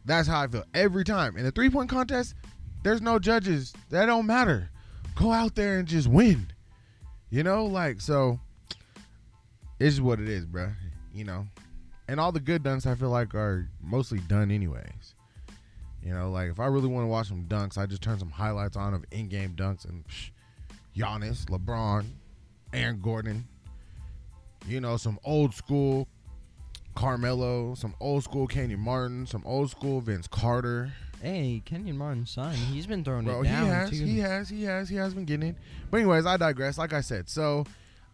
That's 0.07 0.27
how 0.27 0.41
I 0.41 0.47
feel 0.47 0.65
every 0.73 1.05
time. 1.05 1.37
In 1.37 1.45
the 1.45 1.51
three 1.51 1.69
point 1.69 1.91
contest, 1.91 2.35
there's 2.83 3.03
no 3.03 3.19
judges. 3.19 3.75
That 3.91 4.07
don't 4.07 4.25
matter. 4.25 4.71
Go 5.17 5.33
out 5.33 5.55
there 5.55 5.79
and 5.79 5.87
just 5.87 6.09
win. 6.09 6.47
You 7.29 7.43
know, 7.43 7.67
like 7.67 8.01
so. 8.01 8.41
It's 9.79 10.01
what 10.01 10.21
it 10.21 10.29
is, 10.29 10.47
bro. 10.47 10.71
You 11.13 11.25
know, 11.25 11.47
and 12.09 12.21
all 12.21 12.33
the 12.33 12.41
good 12.41 12.63
dunks 12.63 12.87
I 12.87 12.95
feel 12.95 13.11
like 13.11 13.35
are 13.35 13.69
mostly 13.83 14.19
done 14.21 14.51
anyways. 14.51 15.15
You 16.03 16.13
know, 16.13 16.31
like 16.31 16.51
if 16.51 16.61
I 16.61 16.67
really 16.67 16.89
want 16.89 17.05
to 17.05 17.09
watch 17.09 17.29
some 17.29 17.45
dunks, 17.45 17.77
I 17.79 17.87
just 17.87 18.03
turn 18.03 18.19
some 18.19 18.31
highlights 18.31 18.77
on 18.77 18.95
of 18.95 19.05
in-game 19.11 19.55
dunks 19.57 19.89
and 19.89 20.05
psh, 20.07 20.31
Giannis, 20.97 21.47
LeBron, 21.47 22.05
Aaron 22.73 23.01
Gordon. 23.01 23.47
You 24.69 24.81
know, 24.81 24.97
some 24.97 25.19
old 25.25 25.55
school 25.55 26.09
Carmelo, 26.95 27.75
some 27.75 27.95
old 28.01 28.25
school 28.25 28.47
Kenyon 28.47 28.81
Martin, 28.81 29.27
some 29.27 29.43
old 29.45 29.71
school 29.71 30.01
Vince 30.01 30.27
Carter. 30.27 30.93
Hey, 31.23 31.63
Kenyon 31.65 31.97
Martin's 31.97 32.31
son. 32.31 32.55
He's 32.55 32.87
been 32.87 33.05
throwing 33.05 33.25
Bro, 33.25 33.43
it 33.43 33.47
he 33.47 33.53
has, 33.53 33.91
too. 33.91 34.05
he 34.05 34.19
has, 34.19 34.49
he 34.49 34.63
has, 34.65 34.89
he 34.89 34.97
has 34.97 35.15
been 35.15 35.25
getting 35.25 35.51
it. 35.51 35.57
But 35.91 35.99
anyways, 35.99 36.27
I 36.27 36.37
digress. 36.37 36.79
Like 36.79 36.93
I 36.93 37.01
said, 37.01 37.29
so 37.29 37.65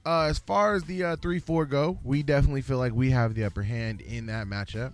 uh, 0.04 0.22
as 0.22 0.38
far 0.38 0.74
as 0.74 0.84
the 0.84 1.04
uh, 1.04 1.16
three 1.16 1.38
four 1.38 1.66
go, 1.66 1.98
we 2.02 2.22
definitely 2.22 2.62
feel 2.62 2.78
like 2.78 2.92
we 2.92 3.10
have 3.10 3.34
the 3.34 3.44
upper 3.44 3.62
hand 3.62 4.00
in 4.00 4.26
that 4.26 4.46
matchup, 4.46 4.92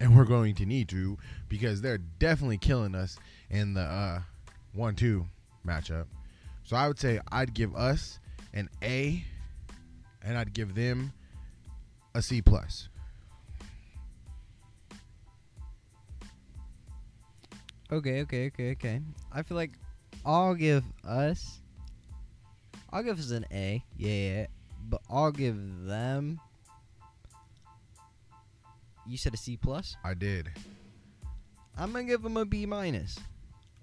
and 0.00 0.16
we're 0.16 0.24
going 0.24 0.54
to 0.56 0.66
need 0.66 0.88
to 0.90 1.18
because 1.48 1.80
they're 1.80 1.98
definitely 2.18 2.58
killing 2.58 2.94
us 2.94 3.18
in 3.50 3.74
the 3.74 3.82
uh, 3.82 4.20
one 4.72 4.94
two 4.94 5.26
matchup. 5.66 6.06
So 6.64 6.76
I 6.76 6.88
would 6.88 6.98
say 6.98 7.20
I'd 7.30 7.54
give 7.54 7.74
us 7.74 8.18
an 8.52 8.68
A, 8.82 9.24
and 10.22 10.38
I'd 10.38 10.52
give 10.52 10.74
them 10.74 11.12
a 12.14 12.22
C 12.22 12.40
plus. 12.40 12.88
Okay, 17.92 18.22
okay, 18.22 18.46
okay, 18.46 18.70
okay. 18.72 19.00
I 19.30 19.42
feel 19.42 19.56
like 19.56 19.72
I'll 20.24 20.54
give 20.54 20.84
us. 21.06 21.60
I'll 22.94 23.02
give 23.02 23.18
us 23.18 23.32
an 23.32 23.44
A. 23.52 23.84
Yeah, 23.96 24.10
yeah. 24.12 24.46
But 24.88 25.02
I'll 25.10 25.32
give 25.32 25.56
them. 25.84 26.40
You 29.06 29.18
said 29.18 29.34
a 29.34 29.36
C 29.36 29.56
plus. 29.56 29.96
I 30.04 30.14
did. 30.14 30.52
I'm 31.76 31.90
gonna 31.90 32.04
give 32.04 32.22
them 32.22 32.36
a 32.36 32.44
B 32.44 32.66
minus. 32.66 33.18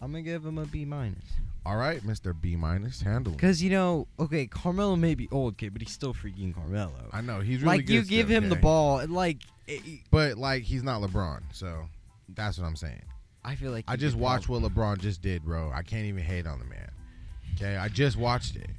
I'm 0.01 0.11
gonna 0.11 0.23
give 0.23 0.43
them 0.43 0.57
a 0.57 0.65
B 0.65 0.85
minus. 0.85 1.25
All 1.65 1.75
right, 1.75 2.03
Mister 2.05 2.33
B 2.33 2.55
minus, 2.55 3.01
handle. 3.01 3.33
it. 3.33 3.39
Cause 3.39 3.61
you 3.61 3.69
know, 3.69 4.07
okay, 4.17 4.47
Carmelo 4.47 4.95
may 4.95 5.13
be 5.13 5.27
old, 5.29 5.57
kid, 5.57 5.73
but 5.73 5.81
he's 5.81 5.91
still 5.91 6.13
freaking 6.13 6.55
Carmelo. 6.55 7.09
I 7.11 7.19
know 7.19 7.41
he's 7.41 7.61
really 7.61 7.79
like 7.79 7.89
you 7.89 8.03
give 8.03 8.27
still, 8.27 8.37
him 8.37 8.49
the 8.49 8.55
ball, 8.55 9.05
like 9.07 9.39
it, 9.67 10.01
But 10.09 10.37
like 10.37 10.63
he's 10.63 10.83
not 10.83 11.01
LeBron, 11.01 11.41
so 11.51 11.83
that's 12.29 12.57
what 12.57 12.65
I'm 12.65 12.77
saying. 12.77 13.03
I 13.43 13.55
feel 13.55 13.71
like 13.71 13.85
I 13.89 13.97
just 13.97 14.15
watched 14.15 14.47
what 14.47 14.63
LeBron 14.63 14.99
just 14.99 15.21
did, 15.21 15.43
bro. 15.43 15.69
I 15.69 15.83
can't 15.83 16.05
even 16.05 16.23
hate 16.23 16.47
on 16.47 16.59
the 16.59 16.65
man. 16.65 16.90
Okay, 17.55 17.77
I 17.77 17.87
just 17.87 18.17
watched 18.17 18.55
it. 18.55 18.69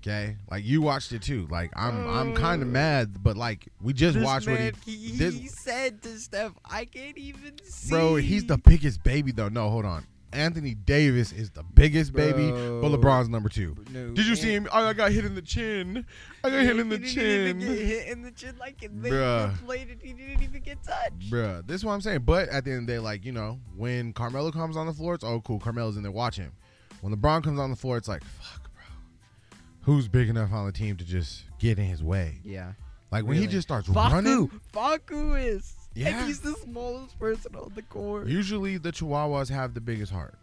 Okay, 0.00 0.36
like 0.50 0.64
you 0.64 0.82
watched 0.82 1.12
it 1.12 1.22
too. 1.22 1.46
Like 1.48 1.70
I'm, 1.76 2.08
I'm 2.08 2.34
kind 2.34 2.60
of 2.60 2.68
oh. 2.68 2.72
mad, 2.72 3.22
but 3.22 3.36
like 3.36 3.68
we 3.80 3.92
just 3.92 4.14
This 4.14 4.24
watched 4.24 4.48
man, 4.48 4.72
what 4.72 4.74
he, 4.84 4.96
he, 4.96 5.16
this- 5.16 5.34
he 5.34 5.46
said 5.46 6.02
to 6.02 6.18
Steph, 6.18 6.52
"I 6.64 6.84
can't 6.86 7.16
even 7.16 7.54
see." 7.62 7.90
bro. 7.90 8.16
He's 8.16 8.44
the 8.44 8.58
biggest 8.58 9.04
baby 9.04 9.30
though. 9.30 9.48
No, 9.48 9.70
hold 9.70 9.84
on. 9.84 10.04
Anthony 10.32 10.74
Davis 10.74 11.30
is 11.32 11.50
the 11.50 11.62
biggest 11.62 12.12
baby, 12.12 12.50
but 12.50 12.88
LeBron's 12.88 13.28
number 13.28 13.48
two. 13.48 13.76
No, 13.90 14.12
Did 14.12 14.26
you 14.26 14.34
see 14.34 14.54
him? 14.54 14.66
Oh, 14.72 14.86
I 14.86 14.92
got 14.94 15.12
hit 15.12 15.24
in 15.24 15.34
the 15.34 15.42
chin. 15.42 16.06
I 16.42 16.50
got 16.50 16.62
hit 16.62 16.78
in 16.78 16.88
the 16.88 16.96
he 16.96 17.14
didn't 17.14 17.60
even 17.60 17.60
chin. 17.60 17.76
get 17.76 17.86
hit 17.86 18.08
in 18.08 18.22
the 18.22 18.30
chin 18.30 18.56
like 18.58 18.80
they 18.80 18.88
Bruh. 18.88 19.54
played 19.64 19.90
it. 19.90 19.98
He 20.02 20.12
didn't 20.14 20.42
even 20.42 20.62
get 20.62 20.82
touched. 20.82 21.30
Bruh, 21.30 21.66
this 21.66 21.76
is 21.76 21.84
what 21.84 21.92
I'm 21.92 22.00
saying. 22.00 22.20
But 22.20 22.48
at 22.48 22.64
the 22.64 22.70
end 22.70 22.80
of 22.80 22.86
the 22.86 22.92
day, 22.94 22.98
like, 22.98 23.24
you 23.24 23.32
know, 23.32 23.60
when 23.76 24.12
Carmelo 24.14 24.50
comes 24.50 24.76
on 24.76 24.86
the 24.86 24.92
floor, 24.94 25.14
it's 25.14 25.24
oh 25.24 25.40
cool, 25.42 25.60
Carmelo's 25.60 25.96
in 25.96 26.02
there 26.02 26.12
watching 26.12 26.44
him. 26.44 26.52
When 27.02 27.12
LeBron 27.14 27.42
comes 27.44 27.58
on 27.58 27.68
the 27.70 27.76
floor, 27.76 27.96
it's 27.96 28.06
like, 28.08 28.22
fuck, 28.24 28.70
bro. 28.72 29.58
Who's 29.82 30.06
big 30.08 30.28
enough 30.28 30.52
on 30.52 30.66
the 30.66 30.72
team 30.72 30.96
to 30.96 31.04
just 31.04 31.42
get 31.58 31.78
in 31.78 31.84
his 31.84 32.02
way? 32.02 32.38
Yeah, 32.44 32.72
Like 33.10 33.24
when 33.26 33.36
he 33.36 33.46
just 33.48 33.66
starts 33.66 33.88
running. 33.88 34.48
Facu, 34.48 34.60
Facu 34.72 35.44
is. 35.46 35.74
Yeah. 35.94 36.08
and 36.16 36.26
he's 36.28 36.40
the 36.40 36.54
smallest 36.54 37.18
person 37.18 37.54
on 37.56 37.72
the 37.74 37.82
court. 37.82 38.26
Usually 38.28 38.78
the 38.78 38.92
Chihuahuas 38.92 39.50
have 39.50 39.74
the 39.74 39.80
biggest 39.80 40.10
heart. 40.12 40.38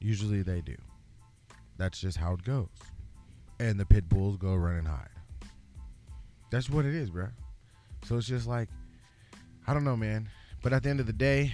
Usually 0.00 0.42
they 0.42 0.60
do. 0.60 0.76
That's 1.78 1.98
just 1.98 2.18
how 2.18 2.34
it 2.34 2.44
goes. 2.44 2.68
And 3.58 3.80
the 3.80 3.86
pit 3.86 4.08
bulls 4.08 4.36
go 4.36 4.54
run 4.54 4.76
and 4.76 4.86
hide. 4.86 5.08
That's 6.50 6.68
what 6.70 6.84
it 6.84 6.94
is, 6.94 7.10
bro. 7.10 7.28
So 8.04 8.18
it's 8.18 8.26
just 8.26 8.46
like, 8.46 8.68
I 9.66 9.72
don't 9.74 9.82
know, 9.84 9.96
man. 9.96 10.28
But 10.62 10.72
at 10.72 10.82
the 10.82 10.90
end 10.90 11.00
of 11.00 11.06
the 11.06 11.12
day, 11.12 11.52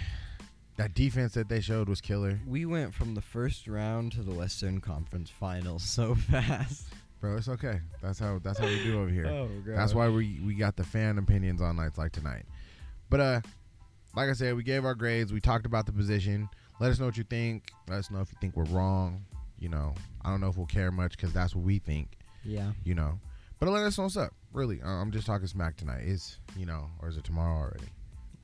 that 0.83 0.95
defense 0.95 1.35
that 1.35 1.49
they 1.49 1.61
showed 1.61 1.89
was 1.89 2.01
killer. 2.01 2.41
we 2.47 2.67
went 2.67 2.93
from 2.93 3.15
the 3.15 3.21
first 3.21 3.69
round 3.69 4.13
to 4.13 4.23
the 4.23 4.33
Western 4.33 4.81
Conference 4.81 5.31
Finals 5.31 5.83
so 5.89 6.15
fast. 6.15 6.87
Bro, 7.21 7.37
it's 7.37 7.49
okay. 7.49 7.81
That's 8.03 8.19
how 8.19 8.41
that's 8.43 8.59
how 8.59 8.67
we 8.67 8.83
do 8.83 9.01
over 9.01 9.09
here. 9.09 9.27
Oh 9.27 9.49
god. 9.65 9.77
That's 9.77 9.95
why 9.95 10.09
we 10.09 10.41
we 10.45 10.55
got 10.55 10.75
the 10.75 10.83
fan 10.83 11.19
opinions 11.19 11.63
on 11.63 11.77
nights 11.77 11.99
like 11.99 12.11
tonight. 12.11 12.45
But 13.11 13.21
uh 13.21 13.41
like 14.17 14.29
I 14.29 14.33
said, 14.33 14.57
we 14.57 14.63
gave 14.65 14.85
our 14.85 14.95
grades, 14.95 15.33
we 15.33 15.41
talked 15.41 15.67
about 15.67 15.87
the 15.87 15.93
position. 15.93 16.49
Let 16.81 16.91
us 16.91 16.99
know 16.99 17.07
what 17.07 17.17
you 17.17 17.25
think. 17.25 17.71
Let 17.89 18.01
us 18.01 18.11
know 18.11 18.21
if 18.21 18.33
you 18.33 18.39
think 18.41 18.57
we're 18.57 18.65
wrong. 18.65 19.25
You 19.59 19.69
know, 19.69 19.95
I 20.25 20.31
don't 20.31 20.41
know 20.41 20.49
if 20.49 20.57
we'll 20.57 20.67
care 20.67 20.91
much 20.91 21.13
because 21.17 21.33
that's 21.33 21.55
what 21.55 21.65
we 21.65 21.79
think. 21.79 22.19
Yeah. 22.45 22.73
You 22.83 22.97
know, 22.97 23.21
but 23.61 23.69
let 23.69 23.85
us 23.85 23.97
know 23.97 24.05
what's 24.05 24.17
up. 24.17 24.35
Really, 24.53 24.81
I'm 24.85 25.13
just 25.13 25.27
talking 25.27 25.47
smack 25.47 25.77
tonight. 25.77 26.03
Is 26.03 26.39
you 26.57 26.67
know, 26.67 26.89
or 27.01 27.09
is 27.09 27.17
it 27.17 27.23
tomorrow 27.23 27.57
already? 27.57 27.87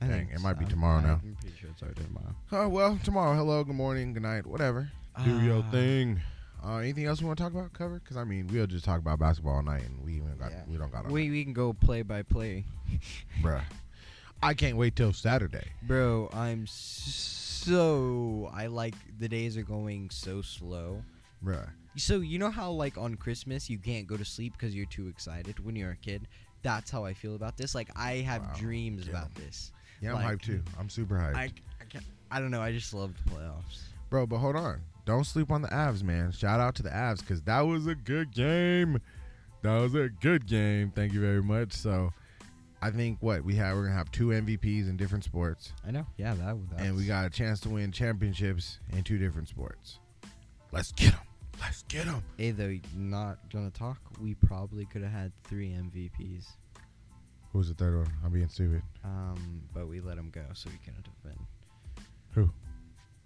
I 0.01 0.07
Dang, 0.07 0.27
think 0.27 0.31
it 0.33 0.39
might 0.41 0.57
be 0.57 0.65
tomorrow 0.65 1.01
now. 1.01 1.19
I'm 1.23 1.35
pretty 1.41 1.57
sure 1.57 1.69
it's 1.71 1.81
already 1.83 2.03
tomorrow. 2.03 2.35
Oh 2.51 2.69
well, 2.69 2.99
tomorrow. 3.03 3.35
Hello, 3.35 3.63
good 3.63 3.75
morning, 3.75 4.13
good 4.13 4.23
night, 4.23 4.45
whatever. 4.45 4.89
Do 5.23 5.41
your 5.41 5.61
Ah. 5.63 5.71
thing. 5.71 6.21
Uh, 6.63 6.77
anything 6.77 7.05
else 7.05 7.21
we 7.21 7.27
want 7.27 7.37
to 7.37 7.43
talk 7.43 7.53
about? 7.53 7.73
Cover? 7.73 7.99
Because 7.99 8.15
I 8.17 8.23
mean, 8.23 8.47
we'll 8.47 8.67
just 8.67 8.85
talk 8.85 8.99
about 8.99 9.19
basketball 9.19 9.55
all 9.55 9.61
night, 9.63 9.83
and 9.83 10.03
we 10.05 10.13
even 10.15 10.37
got 10.37 10.51
Yeah. 10.51 10.63
we 10.67 10.77
don't 10.77 10.91
got. 10.91 11.09
We 11.09 11.29
we 11.29 11.43
can 11.43 11.53
go 11.53 11.73
play 11.73 12.01
by 12.01 12.21
play. 12.23 12.65
bruh. 13.41 13.63
I 14.41 14.53
can't 14.53 14.77
wait 14.77 14.95
till 14.95 15.11
Saturday. 15.11 15.67
Bro, 15.83 16.29
I'm 16.31 16.65
so 16.65 18.49
I 18.53 18.67
like 18.67 18.95
the 19.19 19.27
days 19.27 19.57
are 19.57 19.63
going 19.63 20.09
so 20.11 20.41
slow. 20.41 21.03
Bruh. 21.43 21.69
So 21.97 22.19
you 22.21 22.39
know 22.39 22.51
how 22.51 22.71
like 22.71 22.97
on 22.97 23.15
Christmas 23.15 23.69
you 23.69 23.79
can't 23.79 24.07
go 24.07 24.15
to 24.15 24.23
sleep 24.23 24.53
because 24.57 24.73
you're 24.73 24.85
too 24.85 25.09
excited 25.09 25.59
when 25.63 25.75
you're 25.75 25.91
a 25.91 25.97
kid. 25.97 26.27
That's 26.61 26.89
how 26.91 27.03
I 27.05 27.13
feel 27.13 27.35
about 27.35 27.57
this. 27.57 27.75
Like 27.75 27.89
I 27.97 28.17
have 28.17 28.41
Wow. 28.43 28.53
dreams 28.57 29.05
Yeah. 29.07 29.11
about 29.11 29.35
this. 29.35 29.71
Yeah, 30.01 30.09
I'm 30.15 30.23
Like- 30.23 30.39
hyped 30.39 30.41
too. 30.43 30.63
I'm 30.79 30.89
super 30.89 31.15
hyped. 31.15 31.35
I 31.35 31.43
I, 31.81 31.85
can't, 31.89 32.05
I 32.31 32.39
don't 32.39 32.51
know. 32.51 32.61
I 32.61 32.71
just 32.71 32.93
love 32.93 33.13
the 33.23 33.31
playoffs. 33.31 33.81
Bro, 34.09 34.27
but 34.27 34.37
hold 34.37 34.55
on. 34.55 34.81
Don't 35.05 35.23
sleep 35.23 35.51
on 35.51 35.61
the 35.61 35.67
Avs, 35.69 36.03
man. 36.03 36.31
Shout 36.31 36.59
out 36.59 36.75
to 36.75 36.83
the 36.83 36.89
Avs 36.89 37.19
because 37.19 37.41
that 37.43 37.61
was 37.61 37.87
a 37.87 37.95
good 37.95 38.31
game. 38.33 38.99
That 39.63 39.79
was 39.79 39.95
a 39.95 40.09
good 40.09 40.45
game. 40.47 40.91
Thank 40.95 41.13
you 41.13 41.19
very 41.21 41.41
much. 41.43 41.73
So, 41.73 42.11
I 42.81 42.91
think 42.91 43.17
what 43.21 43.43
we 43.43 43.55
have, 43.55 43.75
we're 43.75 43.83
gonna 43.85 43.95
have 43.97 44.11
two 44.11 44.27
MVPs 44.27 44.87
in 44.87 44.95
different 44.97 45.23
sports, 45.25 45.73
I 45.85 45.91
know. 45.91 46.05
Yeah, 46.17 46.33
that. 46.35 46.57
That's, 46.69 46.81
and 46.83 46.95
we 46.95 47.05
got 47.05 47.25
a 47.25 47.29
chance 47.29 47.59
to 47.61 47.69
win 47.69 47.91
championships 47.91 48.79
in 48.93 49.03
two 49.03 49.17
different 49.17 49.49
sports. 49.49 49.99
Let's 50.71 50.91
get 50.93 51.11
them. 51.11 51.19
Let's 51.59 51.83
get 51.83 52.05
them. 52.05 52.23
Hey, 52.37 52.51
though, 52.51 52.77
not 52.95 53.39
gonna 53.51 53.69
talk. 53.71 53.97
We 54.21 54.35
probably 54.35 54.85
could 54.85 55.01
have 55.01 55.11
had 55.11 55.31
three 55.43 55.71
MVPs. 55.71 56.45
Who's 57.53 57.67
the 57.67 57.73
third 57.73 57.97
one? 57.97 58.07
I'm 58.23 58.31
being 58.31 58.47
stupid. 58.47 58.81
Um, 59.03 59.61
but 59.73 59.87
we 59.87 60.01
let 60.01 60.17
him 60.17 60.29
go, 60.29 60.43
so 60.53 60.69
he 60.69 60.77
couldn't 60.77 61.05
have 61.05 61.23
been. 61.23 61.45
Who? 62.33 62.51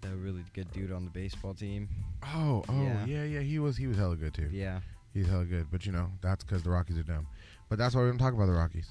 The 0.00 0.08
really 0.16 0.44
good 0.54 0.70
dude 0.72 0.92
on 0.92 1.04
the 1.04 1.10
baseball 1.10 1.54
team. 1.54 1.88
Oh, 2.22 2.64
oh, 2.68 2.82
Yeah. 2.82 3.04
yeah, 3.06 3.24
yeah. 3.24 3.40
He 3.40 3.58
was, 3.58 3.76
he 3.76 3.86
was 3.86 3.96
hella 3.96 4.16
good 4.16 4.32
too. 4.34 4.48
Yeah. 4.50 4.80
He's 5.12 5.26
hella 5.28 5.44
good, 5.44 5.66
but 5.70 5.86
you 5.86 5.92
know 5.92 6.10
that's 6.22 6.42
because 6.42 6.62
the 6.62 6.70
Rockies 6.70 6.98
are 6.98 7.02
dumb. 7.04 7.26
But 7.68 7.78
that's 7.78 7.94
why 7.94 8.02
we 8.02 8.08
don't 8.08 8.18
talk 8.18 8.34
about 8.34 8.46
the 8.46 8.52
Rockies. 8.52 8.90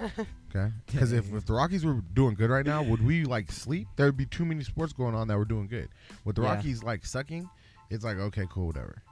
Okay? 0.54 0.72
Because 0.86 1.12
if, 1.12 1.32
if 1.34 1.44
the 1.44 1.52
Rockies 1.52 1.84
were 1.84 2.00
doing 2.14 2.34
good 2.34 2.48
right 2.48 2.64
now, 2.64 2.82
would 2.82 3.04
we 3.04 3.24
like 3.24 3.50
sleep? 3.52 3.88
There 3.96 4.06
would 4.06 4.16
be 4.16 4.24
too 4.26 4.44
many 4.46 4.64
sports 4.64 4.92
going 4.94 5.14
on 5.14 5.28
that 5.28 5.36
were 5.36 5.44
doing 5.44 5.66
good. 5.66 5.88
With 6.24 6.36
the 6.36 6.42
Yeah. 6.42 6.54
Rockies 6.54 6.82
like 6.82 7.04
sucking, 7.04 7.48
it's 7.90 8.04
like 8.04 8.16
okay, 8.18 8.46
cool, 8.50 8.66
whatever. 8.68 9.02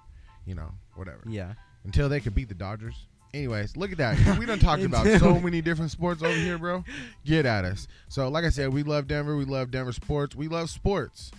You 0.47 0.55
know, 0.55 0.71
whatever. 0.95 1.21
Yeah. 1.29 1.55
Until 1.85 2.09
they 2.09 2.21
could 2.21 2.35
beat 2.35 2.49
the 2.49 2.55
Dodgers. 2.55 3.07
Anyways, 3.35 3.77
look 3.77 3.91
at 3.91 3.99
that. 3.99 4.39
We 4.39 4.47
done 4.47 4.61
talked 4.61 4.85
about 4.85 5.07
so 5.19 5.41
many 5.41 5.61
different 5.61 5.91
sports 5.91 6.23
over 6.23 6.33
here, 6.33 6.57
bro. 6.57 6.85
Get 7.25 7.47
at 7.47 7.65
us. 7.65 7.89
So, 8.07 8.29
like 8.29 8.45
I 8.45 8.49
said, 8.51 8.73
we 8.73 8.85
love 8.85 9.09
Denver. 9.09 9.37
We 9.37 9.45
love 9.45 9.73
Denver 9.73 9.91
sports. 9.91 10.37
We 10.37 10.47
love 10.47 10.71
sports. 10.71 11.33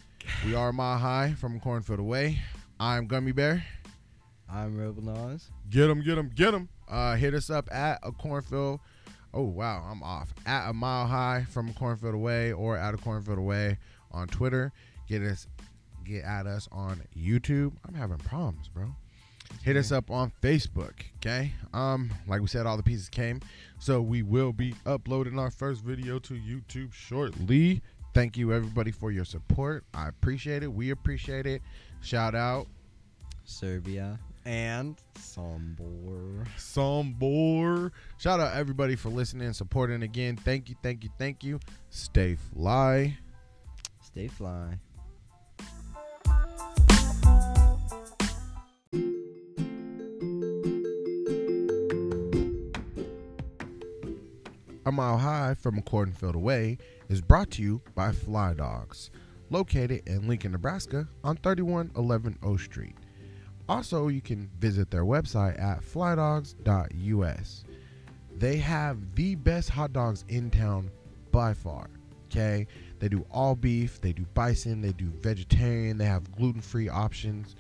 We 0.46 0.56
are 0.56 0.74
Mile 0.74 0.98
High 0.98 1.36
from 1.40 1.58
Cornfield 1.62 2.00
Away. 2.00 2.40
I'm 2.82 3.08
Gummy 3.08 3.32
Bear. 3.32 3.64
I'm 4.52 4.78
Rebel 4.78 5.04
Nas. 5.04 5.50
Get 5.70 5.88
them, 5.88 6.02
get 6.04 6.16
them, 6.16 6.32
get 6.36 6.52
them. 6.52 6.68
Uh, 6.90 7.16
hit 7.16 7.34
us 7.34 7.50
up 7.50 7.72
at 7.74 8.00
a 8.04 8.12
cornfield. 8.12 8.82
Oh 9.34 9.44
wow, 9.44 9.88
I'm 9.90 10.04
off. 10.04 10.34
At 10.46 10.70
a 10.70 10.74
mile 10.74 11.08
high 11.08 11.46
from 11.50 11.74
cornfield 11.76 12.14
away, 12.14 12.52
or 12.52 12.78
at 12.78 12.94
a 12.94 12.98
cornfield 12.98 13.38
away 13.38 13.78
on 14.12 14.28
Twitter. 14.28 14.74
Get 15.08 15.22
us, 15.22 15.48
get 16.04 16.26
at 16.26 16.46
us 16.46 16.68
on 16.74 17.02
YouTube. 17.18 17.72
I'm 17.88 17.94
having 17.96 18.18
problems, 18.18 18.68
bro. 18.68 18.96
Hit 19.64 19.78
us 19.78 19.92
up 19.92 20.12
on 20.12 20.32
Facebook. 20.42 20.94
Okay. 21.18 21.52
Um, 21.74 22.12
like 22.28 22.42
we 22.42 22.48
said, 22.48 22.66
all 22.66 22.78
the 22.78 22.84
pieces 22.84 23.10
came, 23.10 23.42
so 23.80 24.02
we 24.02 24.22
will 24.24 24.54
be 24.54 24.76
uploading 24.86 25.40
our 25.40 25.52
first 25.52 25.84
video 25.84 26.20
to 26.20 26.34
YouTube 26.34 26.94
shortly. 26.94 27.82
Thank 28.14 28.38
you 28.38 28.54
everybody 28.54 28.92
for 28.92 29.12
your 29.12 29.26
support. 29.26 29.84
I 29.94 30.08
appreciate 30.08 30.64
it. 30.64 30.72
We 30.72 30.92
appreciate 30.92 31.46
it. 31.46 31.62
Shout 32.02 32.36
out 32.36 32.68
Serbia 33.44 34.20
and 34.46 34.98
Sombor. 35.16 36.48
Sombor. 36.58 37.92
Shout 38.18 38.40
out 38.40 38.56
everybody 38.56 38.96
for 38.96 39.10
listening 39.10 39.48
and 39.48 39.56
supporting 39.56 40.04
again. 40.04 40.38
Thank 40.38 40.70
you, 40.70 40.76
thank 40.82 41.04
you, 41.04 41.10
thank 41.18 41.44
you. 41.44 41.60
Stay 41.90 42.36
fly. 42.36 43.18
Stay 44.02 44.28
fly. 44.28 44.80
A 54.88 54.92
Mile 54.92 55.18
High 55.18 55.56
from 55.56 55.80
a 55.80 55.82
Cornfield 55.82 56.36
Away 56.36 56.78
is 57.10 57.20
brought 57.20 57.50
to 57.52 57.64
you 57.64 57.82
by 57.96 58.12
Fly 58.12 58.54
Dogs, 58.54 59.10
located 59.50 60.04
in 60.06 60.28
Lincoln, 60.28 60.52
Nebraska 60.52 61.08
on 61.24 61.38
3111 61.38 62.38
O 62.44 62.56
Street. 62.56 62.96
Also, 63.68 64.10
you 64.10 64.22
can 64.22 64.48
visit 64.60 64.92
their 64.92 65.04
website 65.04 65.60
at 65.60 65.82
flydogs.us. 65.82 67.64
They 68.38 68.58
have 68.58 69.16
the 69.16 69.34
best 69.34 69.72
hot 69.72 69.92
dogs 69.92 70.24
in 70.30 70.52
town 70.52 70.92
by 71.32 71.56
far. 71.56 71.90
Okay? 72.26 72.68
They 73.00 73.10
do 73.10 73.26
all 73.32 73.56
beef, 73.56 74.00
they 74.02 74.14
do 74.14 74.26
bison, 74.36 74.84
they 74.84 74.92
do 74.92 75.10
vegetarian, 75.20 75.98
they 75.98 76.06
have 76.06 76.32
gluten 76.36 76.62
free 76.62 76.90
options. 76.90 77.56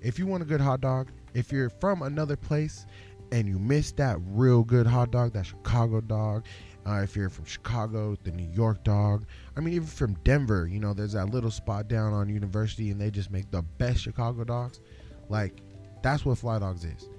If 0.00 0.16
you 0.16 0.28
want 0.28 0.44
a 0.44 0.46
good 0.46 0.60
hot 0.60 0.80
dog, 0.80 1.08
if 1.34 1.50
you're 1.50 1.70
from 1.70 2.02
another 2.02 2.36
place 2.36 2.86
and 3.32 3.48
you 3.48 3.58
miss 3.58 3.90
that 3.92 4.18
real 4.28 4.62
good 4.62 4.86
hot 4.86 5.10
dog, 5.10 5.32
that 5.32 5.46
Chicago 5.46 6.00
dog, 6.00 6.44
uh, 6.88 7.02
if 7.02 7.14
you're 7.14 7.28
from 7.28 7.44
Chicago, 7.44 8.16
the 8.24 8.30
New 8.30 8.48
York 8.52 8.82
dog, 8.82 9.26
I 9.56 9.60
mean, 9.60 9.74
even 9.74 9.86
from 9.86 10.14
Denver, 10.24 10.66
you 10.66 10.80
know, 10.80 10.94
there's 10.94 11.12
that 11.12 11.30
little 11.30 11.50
spot 11.50 11.88
down 11.88 12.12
on 12.12 12.28
University 12.28 12.90
and 12.90 13.00
they 13.00 13.10
just 13.10 13.30
make 13.30 13.50
the 13.50 13.62
best 13.62 14.00
Chicago 14.00 14.44
dogs. 14.44 14.80
Like, 15.28 15.60
that's 16.02 16.24
what 16.24 16.38
Fly 16.38 16.58
Dogs 16.58 16.84
is. 16.84 17.10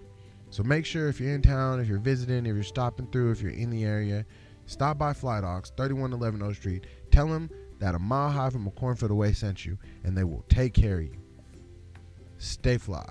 So 0.49 0.63
make 0.63 0.85
sure 0.85 1.07
if 1.07 1.19
you're 1.19 1.35
in 1.35 1.43
town, 1.43 1.79
if 1.79 1.87
you're 1.87 1.99
visiting, 1.99 2.45
if 2.45 2.55
you're 2.55 2.63
stopping 2.63 3.07
through, 3.07 3.31
if 3.31 3.41
you're 3.41 3.51
in 3.51 3.69
the 3.69 3.83
area, 3.83 4.25
stop 4.65 4.97
by 4.97 5.13
Fly 5.13 5.41
Dogs, 5.41 5.71
3111 5.77 6.41
O 6.41 6.53
Street. 6.53 6.87
Tell 7.11 7.27
them 7.27 7.49
that 7.77 7.93
a 7.93 7.99
mile 7.99 8.31
high 8.31 8.49
from 8.49 8.65
a 8.65 8.71
cornfield 8.71 9.11
away 9.11 9.33
sent 9.33 9.65
you, 9.65 9.77
and 10.03 10.17
they 10.17 10.23
will 10.23 10.43
take 10.49 10.73
care 10.73 10.99
of 10.99 11.05
you. 11.05 11.17
Stay 12.39 12.77
fly. 12.77 13.07